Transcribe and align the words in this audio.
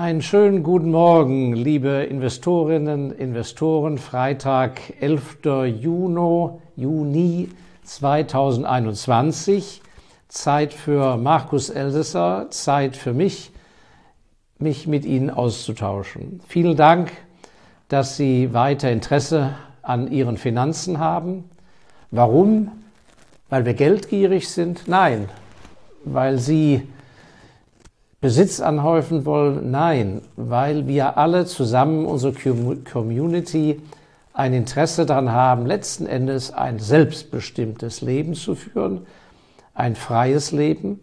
Einen 0.00 0.22
schönen 0.22 0.62
guten 0.62 0.92
Morgen, 0.92 1.52
liebe 1.52 2.04
Investorinnen, 2.04 3.12
Investoren. 3.12 3.98
Freitag, 3.98 4.80
11. 4.98 5.40
Juni, 5.78 6.52
Juni 6.74 7.50
2021. 7.82 9.82
Zeit 10.28 10.72
für 10.72 11.18
Markus 11.18 11.68
Elsässer, 11.68 12.46
Zeit 12.48 12.96
für 12.96 13.12
mich, 13.12 13.52
mich 14.58 14.86
mit 14.86 15.04
Ihnen 15.04 15.28
auszutauschen. 15.28 16.40
Vielen 16.48 16.78
Dank, 16.78 17.12
dass 17.88 18.16
Sie 18.16 18.54
weiter 18.54 18.90
Interesse 18.90 19.54
an 19.82 20.10
Ihren 20.10 20.38
Finanzen 20.38 20.98
haben. 20.98 21.44
Warum? 22.10 22.72
Weil 23.50 23.66
wir 23.66 23.74
geldgierig 23.74 24.48
sind? 24.48 24.88
Nein, 24.88 25.28
weil 26.06 26.38
Sie 26.38 26.88
Besitz 28.20 28.60
anhäufen 28.60 29.24
wollen? 29.24 29.70
Nein, 29.70 30.22
weil 30.36 30.86
wir 30.86 31.16
alle 31.16 31.46
zusammen, 31.46 32.04
unsere 32.04 32.34
Community, 32.90 33.80
ein 34.32 34.52
Interesse 34.54 35.06
daran 35.06 35.32
haben, 35.32 35.66
letzten 35.66 36.06
Endes 36.06 36.52
ein 36.52 36.78
selbstbestimmtes 36.78 38.00
Leben 38.00 38.34
zu 38.34 38.54
führen, 38.54 39.06
ein 39.74 39.96
freies 39.96 40.52
Leben. 40.52 41.00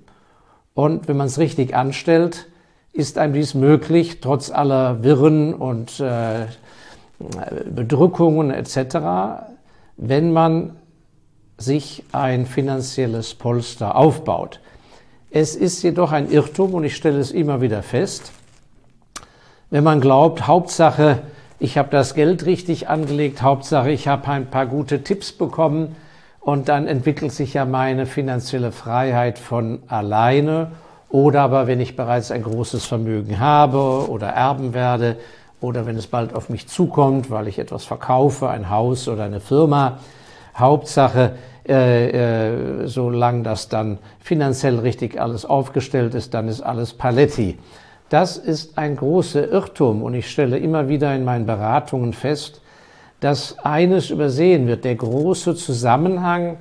Und 0.74 1.08
wenn 1.08 1.18
man 1.18 1.28
es 1.28 1.40
richtig 1.40 1.76
anstellt, 1.76 2.48
ist 2.94 3.18
einem 3.18 3.34
dies 3.34 3.54
möglich, 3.54 4.22
trotz 4.22 4.50
aller 4.50 5.04
Wirren 5.04 5.54
und 5.54 6.00
äh, 6.00 6.46
Bedrückungen 7.70 8.52
etc., 8.52 9.44
wenn 9.98 10.32
man 10.32 10.78
sich 11.58 12.04
ein 12.12 12.46
finanzielles 12.46 13.34
Polster 13.34 13.96
aufbaut. 13.96 14.60
Es 15.30 15.56
ist 15.56 15.84
jedoch 15.84 16.14
ein 16.14 16.32
Irrtum 16.32 16.74
und 16.74 16.86
ich 16.86 16.96
stelle 16.96 17.20
es 17.20 17.32
immer 17.32 17.60
wieder 17.60 17.84
fest, 17.84 18.32
wenn 19.70 19.84
man 19.84 20.00
glaubt, 20.00 20.48
Hauptsache, 20.48 21.20
ich 21.60 21.78
habe 21.78 21.90
das 21.92 22.14
Geld 22.14 22.46
richtig 22.46 22.88
angelegt, 22.88 23.42
Hauptsache, 23.42 23.92
ich 23.92 24.08
habe 24.08 24.30
ein 24.30 24.50
paar 24.50 24.66
gute 24.66 25.04
Tipps 25.04 25.34
bekommen 25.34 25.98
und 26.40 26.70
dann 26.70 26.88
entwickelt 26.88 27.34
sich 27.34 27.54
ja 27.54 27.66
meine 27.66 28.06
finanzielle 28.06 28.72
Freiheit 28.72 29.38
von 29.38 29.80
alleine. 29.88 30.72
Oder 31.10 31.42
aber 31.42 31.68
wenn 31.68 31.82
ich 31.82 31.98
bereits 31.98 32.32
ein 32.32 32.44
großes 32.44 32.86
Vermögen 32.86 33.40
habe 33.40 34.10
oder 34.10 34.28
erben 34.28 34.74
werde 34.74 35.18
oder 35.60 35.86
wenn 35.86 35.98
es 35.98 36.08
bald 36.08 36.34
auf 36.34 36.48
mich 36.48 36.70
zukommt, 36.70 37.30
weil 37.30 37.50
ich 37.50 37.60
etwas 37.60 37.84
verkaufe, 37.84 38.48
ein 38.48 38.70
Haus 38.70 39.10
oder 39.10 39.24
eine 39.24 39.42
Firma. 39.42 40.00
Hauptsache, 40.56 41.34
äh, 41.68 42.84
äh, 42.84 42.88
solange 42.88 43.44
das 43.44 43.70
dann 43.70 43.98
finanziell 44.20 44.80
richtig 44.80 45.20
alles 45.20 45.46
aufgestellt 45.46 46.16
ist, 46.16 46.34
dann 46.34 46.48
ist 46.48 46.62
alles 46.62 46.94
Paletti. 46.94 47.58
Das 48.10 48.38
ist 48.38 48.78
ein 48.78 48.96
großer 48.96 49.50
Irrtum 49.50 50.02
und 50.02 50.14
ich 50.14 50.30
stelle 50.30 50.58
immer 50.58 50.88
wieder 50.88 51.14
in 51.14 51.26
meinen 51.26 51.46
Beratungen 51.46 52.14
fest, 52.14 52.62
dass 53.20 53.60
eines 53.60 54.10
übersehen 54.10 54.68
wird, 54.68 54.86
der 54.86 54.96
große 54.96 55.56
Zusammenhang 55.56 56.58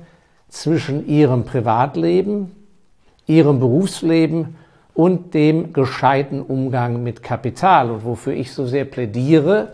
zwischen 0.49 1.07
ihrem 1.07 1.45
Privatleben, 1.45 2.51
ihrem 3.27 3.59
Berufsleben 3.59 4.55
und 4.93 5.33
dem 5.33 5.73
gescheiten 5.73 6.41
Umgang 6.41 7.03
mit 7.03 7.21
Kapital. 7.21 7.91
Und 7.91 8.05
wofür 8.05 8.33
ich 8.33 8.51
so 8.51 8.65
sehr 8.65 8.85
plädiere, 8.85 9.73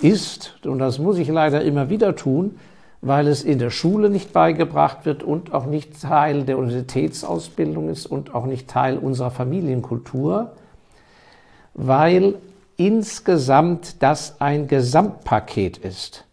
ist, 0.00 0.56
und 0.64 0.80
das 0.80 0.98
muss 0.98 1.18
ich 1.18 1.28
leider 1.28 1.62
immer 1.62 1.88
wieder 1.88 2.16
tun, 2.16 2.58
weil 3.06 3.28
es 3.28 3.44
in 3.44 3.58
der 3.58 3.68
Schule 3.68 4.08
nicht 4.08 4.32
beigebracht 4.32 5.04
wird 5.04 5.22
und 5.22 5.52
auch 5.52 5.66
nicht 5.66 6.00
Teil 6.00 6.44
der 6.44 6.56
Universitätsausbildung 6.56 7.90
ist 7.90 8.06
und 8.06 8.34
auch 8.34 8.46
nicht 8.46 8.66
Teil 8.66 8.96
unserer 8.96 9.30
Familienkultur, 9.30 10.52
weil 11.74 12.36
insgesamt 12.78 14.02
das 14.02 14.40
ein 14.40 14.68
Gesamtpaket 14.68 15.76
ist. 15.76 16.24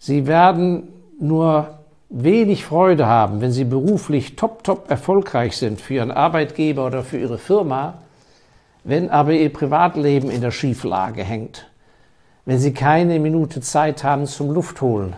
Sie 0.00 0.26
werden 0.26 0.88
nur 1.20 1.78
wenig 2.08 2.64
Freude 2.64 3.06
haben, 3.06 3.40
wenn 3.40 3.52
Sie 3.52 3.64
beruflich 3.64 4.34
top, 4.34 4.64
top 4.64 4.90
erfolgreich 4.90 5.56
sind 5.56 5.80
für 5.80 5.94
Ihren 5.94 6.10
Arbeitgeber 6.10 6.86
oder 6.86 7.04
für 7.04 7.18
Ihre 7.18 7.38
Firma, 7.38 7.98
wenn 8.82 9.10
aber 9.10 9.30
Ihr 9.30 9.52
Privatleben 9.52 10.28
in 10.28 10.40
der 10.40 10.50
Schieflage 10.50 11.22
hängt 11.22 11.68
wenn 12.46 12.58
sie 12.58 12.72
keine 12.72 13.18
Minute 13.18 13.60
Zeit 13.60 14.04
haben 14.04 14.26
zum 14.26 14.50
Luftholen, 14.50 15.14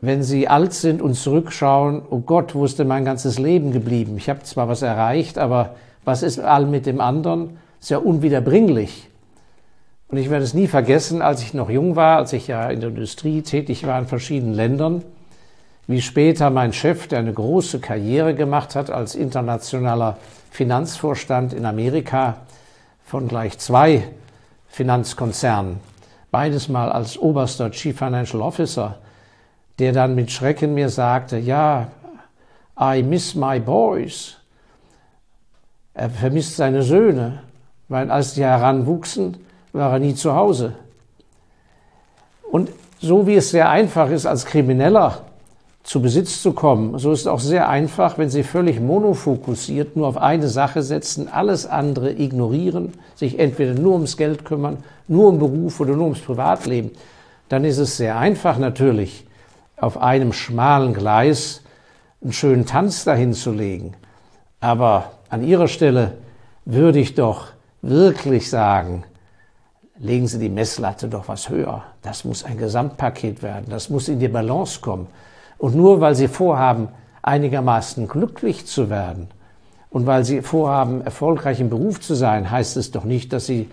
wenn 0.00 0.22
sie 0.22 0.48
alt 0.48 0.72
sind 0.72 1.02
und 1.02 1.14
zurückschauen, 1.14 2.02
oh 2.08 2.20
Gott, 2.20 2.54
wo 2.54 2.64
ist 2.64 2.78
denn 2.78 2.88
mein 2.88 3.04
ganzes 3.04 3.38
Leben 3.38 3.72
geblieben? 3.72 4.16
Ich 4.16 4.30
habe 4.30 4.42
zwar 4.42 4.68
was 4.68 4.82
erreicht, 4.82 5.36
aber 5.36 5.74
was 6.04 6.22
ist 6.22 6.38
all 6.38 6.66
mit 6.66 6.86
dem 6.86 7.00
anderen? 7.00 7.58
Ist 7.80 7.90
ja 7.90 7.98
unwiederbringlich. 7.98 9.08
Und 10.08 10.18
ich 10.18 10.30
werde 10.30 10.44
es 10.44 10.54
nie 10.54 10.66
vergessen, 10.66 11.22
als 11.22 11.42
ich 11.42 11.54
noch 11.54 11.70
jung 11.70 11.96
war, 11.96 12.16
als 12.16 12.32
ich 12.32 12.46
ja 12.46 12.68
in 12.70 12.80
der 12.80 12.90
Industrie 12.90 13.42
tätig 13.42 13.86
war 13.86 13.98
in 13.98 14.06
verschiedenen 14.06 14.54
Ländern, 14.54 15.04
wie 15.86 16.00
später 16.00 16.50
mein 16.50 16.72
Chef, 16.72 17.06
der 17.06 17.20
eine 17.20 17.32
große 17.32 17.78
Karriere 17.80 18.34
gemacht 18.34 18.74
hat 18.74 18.90
als 18.90 19.14
internationaler 19.14 20.16
Finanzvorstand 20.50 21.52
in 21.52 21.64
Amerika 21.64 22.38
von 23.04 23.28
gleich 23.28 23.58
zwei 23.58 24.04
Finanzkonzernen, 24.70 25.80
beides 26.30 26.68
mal 26.68 26.90
als 26.90 27.18
oberster 27.18 27.70
Chief 27.70 27.96
Financial 27.96 28.40
Officer, 28.40 28.98
der 29.78 29.92
dann 29.92 30.14
mit 30.14 30.30
Schrecken 30.30 30.74
mir 30.74 30.88
sagte, 30.88 31.38
ja, 31.38 31.88
I 32.80 33.02
miss 33.02 33.34
my 33.34 33.58
boys. 33.60 34.36
Er 35.92 36.08
vermisst 36.08 36.56
seine 36.56 36.82
Söhne, 36.82 37.42
weil 37.88 38.10
als 38.10 38.34
die 38.34 38.44
heranwuchsen, 38.44 39.36
war 39.72 39.92
er 39.92 39.98
nie 39.98 40.14
zu 40.14 40.34
Hause. 40.34 40.74
Und 42.50 42.70
so 43.00 43.26
wie 43.26 43.36
es 43.36 43.50
sehr 43.50 43.68
einfach 43.68 44.08
ist, 44.10 44.26
als 44.26 44.46
Krimineller 44.46 45.24
zu 45.82 46.02
Besitz 46.02 46.42
zu 46.42 46.52
kommen. 46.52 46.98
So 46.98 47.12
ist 47.12 47.20
es 47.20 47.26
auch 47.26 47.40
sehr 47.40 47.68
einfach, 47.68 48.18
wenn 48.18 48.30
Sie 48.30 48.42
völlig 48.42 48.80
monofokussiert 48.80 49.96
nur 49.96 50.06
auf 50.06 50.16
eine 50.16 50.48
Sache 50.48 50.82
setzen, 50.82 51.28
alles 51.28 51.66
andere 51.66 52.12
ignorieren, 52.12 52.92
sich 53.14 53.38
entweder 53.38 53.74
nur 53.74 53.94
ums 53.94 54.16
Geld 54.16 54.44
kümmern, 54.44 54.78
nur 55.08 55.28
um 55.28 55.38
Beruf 55.38 55.80
oder 55.80 55.94
nur 55.94 56.04
ums 56.04 56.20
Privatleben. 56.20 56.90
Dann 57.48 57.64
ist 57.64 57.78
es 57.78 57.96
sehr 57.96 58.18
einfach 58.18 58.58
natürlich, 58.58 59.26
auf 59.76 59.98
einem 59.98 60.32
schmalen 60.32 60.92
Gleis 60.92 61.62
einen 62.22 62.32
schönen 62.32 62.66
Tanz 62.66 63.04
dahin 63.04 63.32
zu 63.32 63.50
legen. 63.50 63.94
Aber 64.60 65.12
an 65.30 65.42
Ihrer 65.42 65.68
Stelle 65.68 66.18
würde 66.66 66.98
ich 66.98 67.14
doch 67.14 67.46
wirklich 67.80 68.50
sagen, 68.50 69.04
legen 69.98 70.26
Sie 70.26 70.38
die 70.38 70.50
Messlatte 70.50 71.08
doch 71.08 71.28
was 71.28 71.48
höher. 71.48 71.82
Das 72.02 72.24
muss 72.24 72.44
ein 72.44 72.58
Gesamtpaket 72.58 73.42
werden. 73.42 73.66
Das 73.70 73.88
muss 73.88 74.08
in 74.08 74.18
die 74.18 74.28
Balance 74.28 74.80
kommen. 74.80 75.06
Und 75.60 75.76
nur 75.76 76.00
weil 76.00 76.14
sie 76.14 76.26
vorhaben, 76.26 76.88
einigermaßen 77.20 78.08
glücklich 78.08 78.66
zu 78.66 78.88
werden 78.88 79.28
und 79.90 80.06
weil 80.06 80.24
sie 80.24 80.40
vorhaben, 80.40 81.02
erfolgreich 81.02 81.60
im 81.60 81.68
Beruf 81.68 82.00
zu 82.00 82.14
sein, 82.14 82.50
heißt 82.50 82.78
es 82.78 82.92
doch 82.92 83.04
nicht, 83.04 83.30
dass 83.34 83.44
sie 83.44 83.68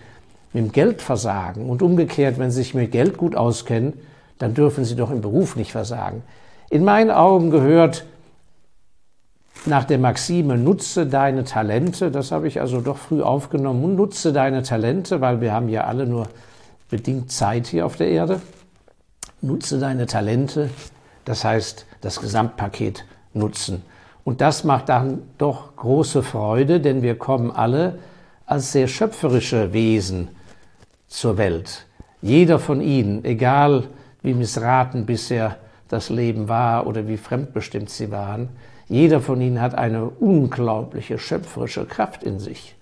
mit 0.52 0.64
dem 0.64 0.72
Geld 0.72 1.00
versagen. 1.00 1.70
Und 1.70 1.80
umgekehrt, 1.80 2.38
wenn 2.38 2.50
sie 2.50 2.58
sich 2.58 2.74
mit 2.74 2.92
Geld 2.92 3.16
gut 3.16 3.34
auskennen, 3.34 3.94
dann 4.36 4.52
dürfen 4.52 4.84
sie 4.84 4.96
doch 4.96 5.10
im 5.10 5.22
Beruf 5.22 5.56
nicht 5.56 5.72
versagen. 5.72 6.22
In 6.68 6.84
meinen 6.84 7.10
Augen 7.10 7.50
gehört 7.50 8.04
nach 9.64 9.84
der 9.84 9.98
Maxime, 9.98 10.58
nutze 10.58 11.06
deine 11.06 11.44
Talente, 11.44 12.10
das 12.10 12.32
habe 12.32 12.48
ich 12.48 12.60
also 12.60 12.82
doch 12.82 12.98
früh 12.98 13.22
aufgenommen, 13.22 13.96
nutze 13.96 14.34
deine 14.34 14.62
Talente, 14.62 15.22
weil 15.22 15.40
wir 15.40 15.54
haben 15.54 15.70
ja 15.70 15.84
alle 15.84 16.06
nur 16.06 16.28
bedingt 16.90 17.32
Zeit 17.32 17.66
hier 17.66 17.86
auf 17.86 17.96
der 17.96 18.08
Erde. 18.08 18.42
Nutze 19.40 19.78
deine 19.78 20.04
Talente 20.04 20.68
das 21.28 21.44
heißt, 21.44 21.84
das 22.00 22.20
Gesamtpaket 22.20 23.04
nutzen. 23.34 23.82
Und 24.24 24.40
das 24.40 24.64
macht 24.64 24.88
dann 24.88 25.22
doch 25.36 25.76
große 25.76 26.22
Freude, 26.22 26.80
denn 26.80 27.02
wir 27.02 27.18
kommen 27.18 27.50
alle 27.50 27.98
als 28.46 28.72
sehr 28.72 28.88
schöpferische 28.88 29.74
Wesen 29.74 30.28
zur 31.06 31.36
Welt. 31.36 31.84
Jeder 32.22 32.58
von 32.58 32.80
ihnen, 32.80 33.26
egal 33.26 33.88
wie 34.22 34.32
missraten 34.32 35.04
bisher 35.04 35.56
das 35.88 36.08
Leben 36.08 36.48
war 36.48 36.86
oder 36.86 37.06
wie 37.08 37.18
fremdbestimmt 37.18 37.90
sie 37.90 38.10
waren, 38.10 38.48
jeder 38.88 39.20
von 39.20 39.38
ihnen 39.42 39.60
hat 39.60 39.74
eine 39.74 40.06
unglaubliche 40.08 41.18
schöpferische 41.18 41.84
Kraft 41.84 42.22
in 42.22 42.38
sich. 42.38 42.74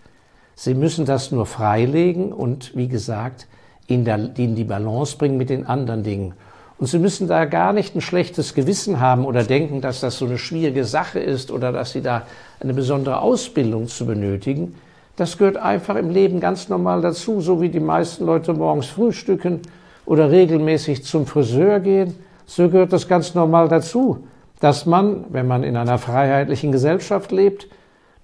Sie 0.54 0.74
müssen 0.74 1.04
das 1.04 1.32
nur 1.32 1.46
freilegen 1.46 2.32
und, 2.32 2.76
wie 2.76 2.86
gesagt, 2.86 3.48
in, 3.88 4.04
die 4.04 4.64
Balance 4.64 5.16
bringen 5.16 5.36
mit 5.36 5.50
den 5.50 5.66
anderen 5.66 6.04
Dingen. 6.04 6.34
Und 6.78 6.86
Sie 6.86 6.98
müssen 6.98 7.26
da 7.26 7.46
gar 7.46 7.72
nicht 7.72 7.94
ein 7.94 8.02
schlechtes 8.02 8.54
Gewissen 8.54 9.00
haben 9.00 9.24
oder 9.24 9.44
denken, 9.44 9.80
dass 9.80 10.00
das 10.00 10.18
so 10.18 10.26
eine 10.26 10.36
schwierige 10.36 10.84
Sache 10.84 11.18
ist 11.18 11.50
oder 11.50 11.72
dass 11.72 11.92
Sie 11.92 12.02
da 12.02 12.22
eine 12.60 12.74
besondere 12.74 13.20
Ausbildung 13.20 13.88
zu 13.88 14.04
benötigen. 14.04 14.74
Das 15.16 15.38
gehört 15.38 15.56
einfach 15.56 15.96
im 15.96 16.10
Leben 16.10 16.40
ganz 16.40 16.68
normal 16.68 17.00
dazu, 17.00 17.40
so 17.40 17.62
wie 17.62 17.70
die 17.70 17.80
meisten 17.80 18.26
Leute 18.26 18.52
morgens 18.52 18.86
frühstücken 18.86 19.62
oder 20.04 20.30
regelmäßig 20.30 21.04
zum 21.04 21.26
Friseur 21.26 21.80
gehen. 21.80 22.14
So 22.44 22.68
gehört 22.68 22.92
das 22.92 23.08
ganz 23.08 23.34
normal 23.34 23.68
dazu, 23.68 24.26
dass 24.60 24.84
man, 24.84 25.24
wenn 25.30 25.46
man 25.46 25.62
in 25.62 25.76
einer 25.76 25.96
freiheitlichen 25.96 26.72
Gesellschaft 26.72 27.32
lebt, 27.32 27.68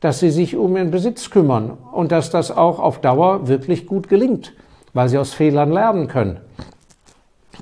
dass 0.00 0.20
sie 0.20 0.30
sich 0.30 0.56
um 0.56 0.76
ihren 0.76 0.90
Besitz 0.90 1.30
kümmern 1.30 1.78
und 1.92 2.12
dass 2.12 2.30
das 2.30 2.50
auch 2.50 2.78
auf 2.78 3.00
Dauer 3.00 3.48
wirklich 3.48 3.86
gut 3.86 4.08
gelingt, 4.08 4.52
weil 4.92 5.08
sie 5.08 5.16
aus 5.16 5.32
Fehlern 5.32 5.72
lernen 5.72 6.08
können. 6.08 6.40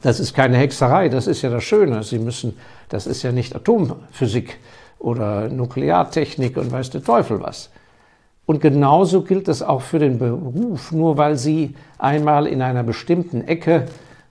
Das 0.03 0.19
ist 0.19 0.35
keine 0.35 0.57
Hexerei, 0.57 1.09
das 1.09 1.27
ist 1.27 1.43
ja 1.43 1.51
das 1.51 1.65
Schöne. 1.65 2.03
Sie 2.03 2.19
müssen, 2.19 2.57
das 2.89 3.07
ist 3.07 3.23
ja 3.23 3.33
nicht 3.33 3.55
Atomphysik 3.55 4.59
oder 4.99 5.49
Nukleartechnik 5.49 6.57
und 6.57 6.73
weiß 6.73 6.91
der 6.91 7.05
Teufel 7.05 7.41
was. 7.43 7.71
Und 8.47 8.61
genauso 8.61 9.23
gilt 9.23 9.49
es 9.49 9.63
auch 9.63 9.83
für 9.83 9.99
den 9.99 10.19
Beruf. 10.19 10.91
Nur 10.91 11.17
weil 11.17 11.37
Sie 11.37 11.75
einmal 11.99 12.47
in 12.47 12.63
einer 12.63 12.83
bestimmten 12.83 13.47
Ecke 13.47 13.87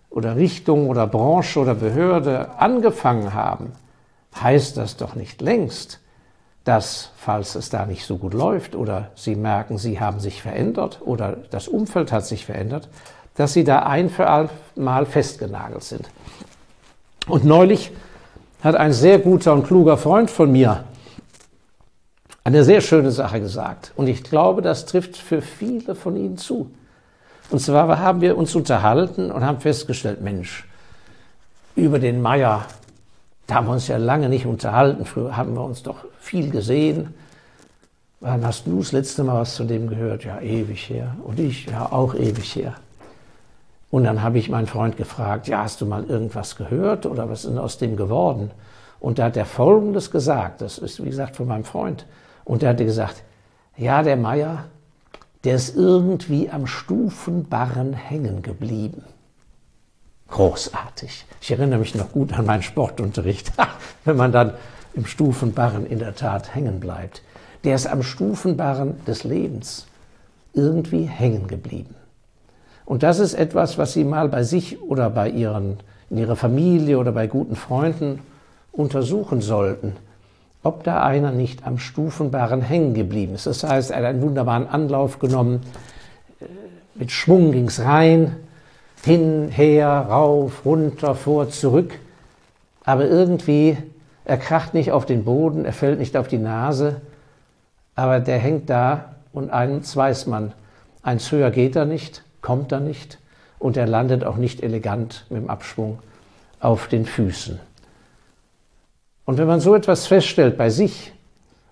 oder 0.09 0.35
Richtung 0.35 0.89
oder 0.89 1.07
Branche 1.07 1.59
oder 1.59 1.75
Behörde 1.75 2.49
angefangen 2.57 3.33
haben, 3.33 3.71
heißt 4.41 4.75
das 4.75 4.97
doch 4.97 5.15
nicht 5.15 5.41
längst, 5.41 5.99
dass, 6.63 7.11
falls 7.15 7.55
es 7.55 7.69
da 7.69 7.85
nicht 7.85 8.05
so 8.05 8.17
gut 8.17 8.33
läuft 8.33 8.75
oder 8.75 9.11
Sie 9.15 9.35
merken, 9.35 9.77
Sie 9.77 9.99
haben 9.99 10.19
sich 10.19 10.41
verändert 10.41 10.99
oder 11.01 11.37
das 11.49 11.67
Umfeld 11.67 12.11
hat 12.11 12.25
sich 12.25 12.45
verändert, 12.45 12.89
dass 13.39 13.53
Sie 13.53 13.63
da 13.63 13.83
ein 13.83 14.09
für 14.09 14.27
all 14.27 14.49
Mal 14.75 15.05
festgenagelt 15.05 15.83
sind. 15.83 16.09
Und 17.25 17.45
neulich 17.45 17.93
hat 18.61 18.75
ein 18.75 18.91
sehr 18.91 19.17
guter 19.17 19.53
und 19.53 19.65
kluger 19.65 19.95
Freund 19.95 20.29
von 20.29 20.51
mir 20.51 20.83
eine 22.43 22.65
sehr 22.65 22.81
schöne 22.81 23.11
Sache 23.11 23.39
gesagt. 23.39 23.93
Und 23.95 24.07
ich 24.07 24.23
glaube, 24.23 24.61
das 24.61 24.85
trifft 24.85 25.15
für 25.15 25.41
viele 25.41 25.95
von 25.95 26.17
Ihnen 26.17 26.37
zu. 26.37 26.69
Und 27.49 27.59
zwar 27.61 27.99
haben 27.99 28.19
wir 28.19 28.37
uns 28.37 28.55
unterhalten 28.55 29.31
und 29.31 29.45
haben 29.45 29.61
festgestellt, 29.61 30.19
Mensch, 30.19 30.67
über 31.77 31.97
den 31.97 32.21
Meier, 32.21 32.65
da 33.47 33.55
haben 33.55 33.67
wir 33.67 33.73
uns 33.73 33.87
ja 33.87 33.95
lange 33.95 34.27
nicht 34.27 34.47
unterhalten. 34.47 35.05
Früher 35.05 35.37
haben 35.37 35.53
wir 35.53 35.63
uns 35.63 35.81
doch 35.81 36.03
viel 36.19 36.49
gesehen. 36.49 37.13
Wann 38.19 38.45
hast 38.45 38.67
du 38.67 38.79
das 38.79 38.91
letzte 38.91 39.23
Mal 39.23 39.39
was 39.39 39.55
von 39.55 39.69
dem 39.69 39.87
gehört? 39.87 40.25
Ja, 40.25 40.41
ewig 40.41 40.89
her. 40.89 41.15
Und 41.23 41.39
ich, 41.39 41.67
ja, 41.67 41.89
auch 41.89 42.15
ewig 42.15 42.53
her. 42.57 42.75
Und 43.91 44.03
dann 44.03 44.21
habe 44.21 44.37
ich 44.37 44.49
meinen 44.49 44.67
Freund 44.67 44.97
gefragt, 44.97 45.47
ja, 45.47 45.63
hast 45.63 45.81
du 45.81 45.85
mal 45.85 46.03
irgendwas 46.03 46.55
gehört 46.55 47.05
oder 47.05 47.29
was 47.29 47.43
ist 47.43 47.49
denn 47.49 47.57
aus 47.57 47.77
dem 47.77 47.95
geworden? 47.95 48.51
Und 48.99 49.17
da 49.17 49.25
hat 49.25 49.37
er 49.37 49.45
Folgendes 49.45 50.11
gesagt, 50.11 50.61
das 50.61 50.77
ist, 50.77 51.03
wie 51.03 51.09
gesagt, 51.09 51.37
von 51.37 51.47
meinem 51.47 51.63
Freund. 51.63 52.05
Und 52.45 52.63
er 52.63 52.69
hatte 52.69 52.85
gesagt, 52.85 53.23
ja, 53.77 54.03
der 54.03 54.17
Meier, 54.17 54.65
der 55.43 55.55
ist 55.55 55.75
irgendwie 55.75 56.49
am 56.49 56.67
Stufenbarren 56.67 57.93
hängen 57.93 58.41
geblieben. 58.41 59.03
Großartig. 60.27 61.25
Ich 61.41 61.51
erinnere 61.51 61.79
mich 61.79 61.95
noch 61.95 62.11
gut 62.11 62.33
an 62.33 62.45
meinen 62.45 62.61
Sportunterricht, 62.61 63.51
wenn 64.05 64.17
man 64.17 64.31
dann 64.31 64.53
im 64.93 65.05
Stufenbarren 65.05 65.85
in 65.85 65.99
der 65.99 66.15
Tat 66.15 66.53
hängen 66.53 66.79
bleibt. 66.79 67.23
Der 67.63 67.75
ist 67.75 67.87
am 67.87 68.03
Stufenbarren 68.03 69.03
des 69.05 69.23
Lebens 69.23 69.87
irgendwie 70.53 71.05
hängen 71.05 71.47
geblieben. 71.47 71.95
Und 72.89 73.03
das 73.03 73.19
ist 73.19 73.35
etwas, 73.35 73.77
was 73.77 73.93
Sie 73.93 74.03
mal 74.03 74.29
bei 74.29 74.41
sich 74.41 74.81
oder 74.81 75.11
bei 75.11 75.29
Ihren, 75.29 75.77
in 76.09 76.17
Ihrer 76.17 76.35
Familie 76.35 76.97
oder 76.97 77.11
bei 77.11 77.27
guten 77.27 77.55
Freunden 77.55 78.19
untersuchen 78.71 79.41
sollten, 79.41 79.95
ob 80.63 80.83
da 80.83 81.03
einer 81.03 81.31
nicht 81.31 81.67
am 81.67 81.77
Stufenbarren 81.77 82.63
hängen 82.63 82.95
geblieben 82.95 83.35
ist. 83.35 83.45
Das 83.45 83.63
heißt, 83.63 83.91
er 83.91 83.97
hat 83.97 84.05
einen 84.05 84.23
wunderbaren 84.23 84.65
Anlauf 84.65 85.19
genommen, 85.19 85.61
mit 86.95 87.11
Schwung 87.11 87.51
ging 87.51 87.67
es 87.67 87.79
rein, 87.79 88.35
hin, 89.03 89.49
her, 89.49 90.07
rauf, 90.09 90.65
runter, 90.65 91.13
vor, 91.13 91.47
zurück. 91.51 91.93
Aber 92.83 93.05
irgendwie, 93.05 93.77
er 94.25 94.37
kracht 94.37 94.73
nicht 94.73 94.91
auf 94.91 95.05
den 95.05 95.25
Boden, 95.25 95.63
er 95.63 95.73
fällt 95.73 95.99
nicht 95.99 96.17
auf 96.17 96.27
die 96.27 96.39
Nase, 96.39 97.01
aber 97.93 98.19
der 98.19 98.39
hängt 98.39 98.67
da 98.71 99.13
und 99.31 99.51
eins 99.51 99.95
weiß 99.95 100.25
man, 100.25 100.53
eins 101.03 101.31
höher 101.31 101.51
geht 101.51 101.75
er 101.75 101.85
nicht, 101.85 102.23
kommt 102.41 102.71
er 102.71 102.79
nicht 102.79 103.19
und 103.59 103.77
er 103.77 103.87
landet 103.87 104.23
auch 104.23 104.37
nicht 104.37 104.61
elegant 104.63 105.25
mit 105.29 105.41
dem 105.41 105.49
Abschwung 105.49 105.99
auf 106.59 106.87
den 106.87 107.05
Füßen. 107.05 107.59
Und 109.25 109.37
wenn 109.37 109.47
man 109.47 109.59
so 109.59 109.75
etwas 109.75 110.07
feststellt 110.07 110.57
bei 110.57 110.69
sich 110.69 111.13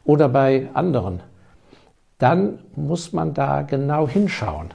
oder 0.04 0.30
bei 0.30 0.70
anderen, 0.74 1.22
dann 2.20 2.60
muss 2.76 3.14
man 3.14 3.34
da 3.34 3.62
genau 3.64 4.08
hinschauen. 4.08 4.70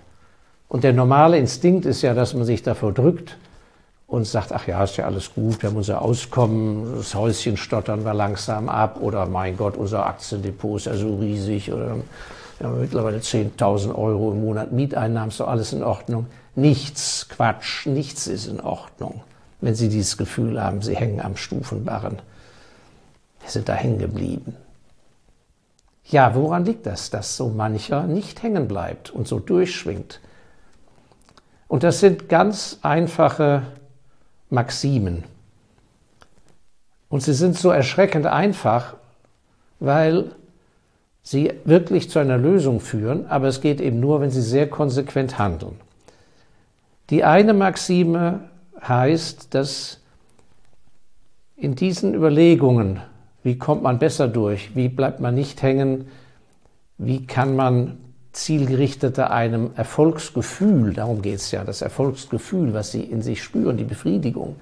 Und 0.69 0.85
der 0.85 0.93
normale 0.93 1.39
Instinkt 1.39 1.87
ist 1.87 2.03
ja, 2.03 2.15
dass 2.15 2.35
man 2.35 2.45
sich 2.45 2.63
davor 2.63 2.93
drückt 2.93 3.37
und 4.07 4.27
sagt, 4.27 4.53
ach 4.53 4.67
ja, 4.67 4.83
ist 4.85 4.97
ja 4.97 5.07
alles 5.07 5.35
gut, 5.35 5.63
wir 5.63 5.71
haben 5.71 5.77
unser 5.77 6.03
Auskommen, 6.03 6.97
das 6.97 7.15
Häuschen 7.15 7.57
stottern 7.57 8.05
wir 8.05 8.15
langsam 8.15 8.69
ab 8.69 8.99
oder 9.01 9.27
mein 9.27 9.57
Gott, 9.57 9.77
unser 9.77 10.07
Aktiendepot 10.07 10.81
ist 10.81 10.87
ja 10.87 10.95
so 10.95 11.17
riesig 11.17 11.73
oder 11.73 11.97
wir 12.63 12.69
haben 12.69 12.81
mittlerweile 12.81 13.19
10.000 13.19 13.93
Euro 13.93 14.31
im 14.31 14.43
Monat 14.43 14.71
Mieteinnahmen, 14.71 15.31
ist 15.31 15.41
doch 15.41 15.49
alles 15.49 15.73
in 15.73 15.83
Ordnung. 15.83 16.27
Nichts, 16.55 17.29
Quatsch, 17.29 17.87
nichts 17.87 18.29
ist 18.29 18.47
in 18.47 18.61
Ordnung, 18.61 19.23
wenn 19.61 19.75
Sie 19.75 19.89
dieses 19.89 20.17
Gefühl 20.17 20.63
haben, 20.63 20.81
Sie 20.81 20.95
hängen 20.95 21.21
am 21.21 21.37
Stufenbarren. 21.37 22.23
Wir 23.41 23.51
sind 23.51 23.69
da 23.69 23.75
hängen 23.75 23.99
geblieben. 23.99 24.57
Ja, 26.05 26.37
woran 26.37 26.65
liegt 26.65 26.87
das, 26.87 27.11
dass 27.11 27.37
so 27.37 27.49
mancher 27.49 28.05
nicht 28.05 28.45
hängen 28.45 28.69
bleibt 28.69 29.11
und 29.11 29.27
so 29.27 29.41
durchschwingt? 29.41 30.21
Und 31.67 31.83
das 31.83 31.99
sind 31.99 32.29
ganz 32.29 32.79
einfache 32.83 33.63
Maximen. 34.51 35.25
Und 37.09 37.25
sie 37.25 37.35
sind 37.35 37.59
so 37.59 37.71
erschreckend 37.71 38.27
einfach, 38.27 38.95
weil 39.81 40.31
sie 41.23 41.53
wirklich 41.65 42.11
zu 42.11 42.19
einer 42.19 42.39
Lösung 42.39 42.81
führen, 42.81 43.27
aber 43.27 43.49
es 43.49 43.61
geht 43.61 43.81
eben 43.81 44.01
nur, 44.01 44.21
wenn 44.21 44.31
sie 44.31 44.43
sehr 44.43 44.69
konsequent 44.69 45.39
handeln. 45.39 45.77
Die 47.11 47.25
eine 47.25 47.55
Maxime 47.55 48.41
heißt, 48.87 49.55
dass 49.55 50.01
in 51.57 51.77
diesen 51.77 52.15
Überlegungen, 52.15 53.01
wie 53.45 53.57
kommt 53.57 53.83
man 53.83 53.99
besser 53.99 54.27
durch, 54.27 54.75
wie 54.75 54.89
bleibt 54.89 55.21
man 55.21 55.35
nicht 55.35 55.63
hängen, 55.63 56.07
wie 56.99 57.27
kann 57.27 57.55
man 57.55 57.99
zielgerichteter 58.33 59.31
einem 59.31 59.71
Erfolgsgefühl, 59.77 60.95
darum 60.95 61.23
geht 61.23 61.37
es 61.37 61.51
ja, 61.51 61.65
das 61.65 61.83
Erfolgsgefühl, 61.83 62.73
was 62.73 62.91
Sie 62.91 63.03
in 63.03 63.23
sich 63.23 63.43
spüren, 63.43 63.77
die 63.77 63.85
Befriedigung. 63.85 64.57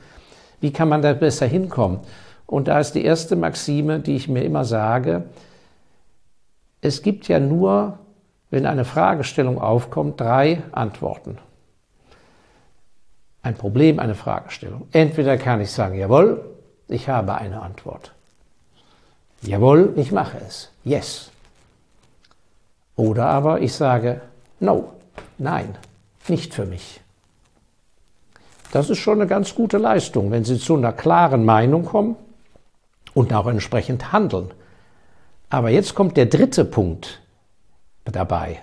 Wie 0.60 0.72
kann 0.72 0.88
man 0.88 1.02
da 1.02 1.12
besser 1.12 1.46
hinkommen? 1.46 2.00
Und 2.46 2.68
da 2.68 2.80
ist 2.80 2.92
die 2.92 3.04
erste 3.04 3.36
Maxime, 3.36 4.00
die 4.00 4.16
ich 4.16 4.28
mir 4.28 4.42
immer 4.42 4.64
sage, 4.64 5.24
es 6.80 7.02
gibt 7.02 7.28
ja 7.28 7.38
nur, 7.40 7.98
wenn 8.50 8.66
eine 8.66 8.84
Fragestellung 8.84 9.60
aufkommt, 9.60 10.20
drei 10.20 10.62
Antworten. 10.72 11.38
Ein 13.42 13.54
Problem, 13.54 13.98
eine 13.98 14.14
Fragestellung. 14.14 14.88
Entweder 14.92 15.38
kann 15.38 15.60
ich 15.60 15.70
sagen, 15.70 15.98
jawohl, 15.98 16.44
ich 16.88 17.08
habe 17.08 17.34
eine 17.34 17.62
Antwort. 17.62 18.12
Jawohl, 19.42 19.94
ich 19.96 20.12
mache 20.12 20.38
es. 20.46 20.70
Yes. 20.84 21.30
Oder 22.96 23.26
aber 23.26 23.60
ich 23.60 23.72
sage, 23.72 24.20
no, 24.58 24.92
nein, 25.38 25.74
nicht 26.28 26.52
für 26.52 26.66
mich. 26.66 27.00
Das 28.72 28.90
ist 28.90 28.98
schon 28.98 29.20
eine 29.20 29.26
ganz 29.26 29.54
gute 29.54 29.78
Leistung, 29.78 30.30
wenn 30.30 30.44
Sie 30.44 30.58
zu 30.58 30.76
einer 30.76 30.92
klaren 30.92 31.44
Meinung 31.44 31.84
kommen 31.84 32.16
und 33.14 33.32
auch 33.32 33.46
entsprechend 33.46 34.12
handeln. 34.12 34.50
Aber 35.50 35.70
jetzt 35.70 35.94
kommt 35.94 36.16
der 36.16 36.26
dritte 36.26 36.64
Punkt 36.64 37.20
dabei. 38.04 38.62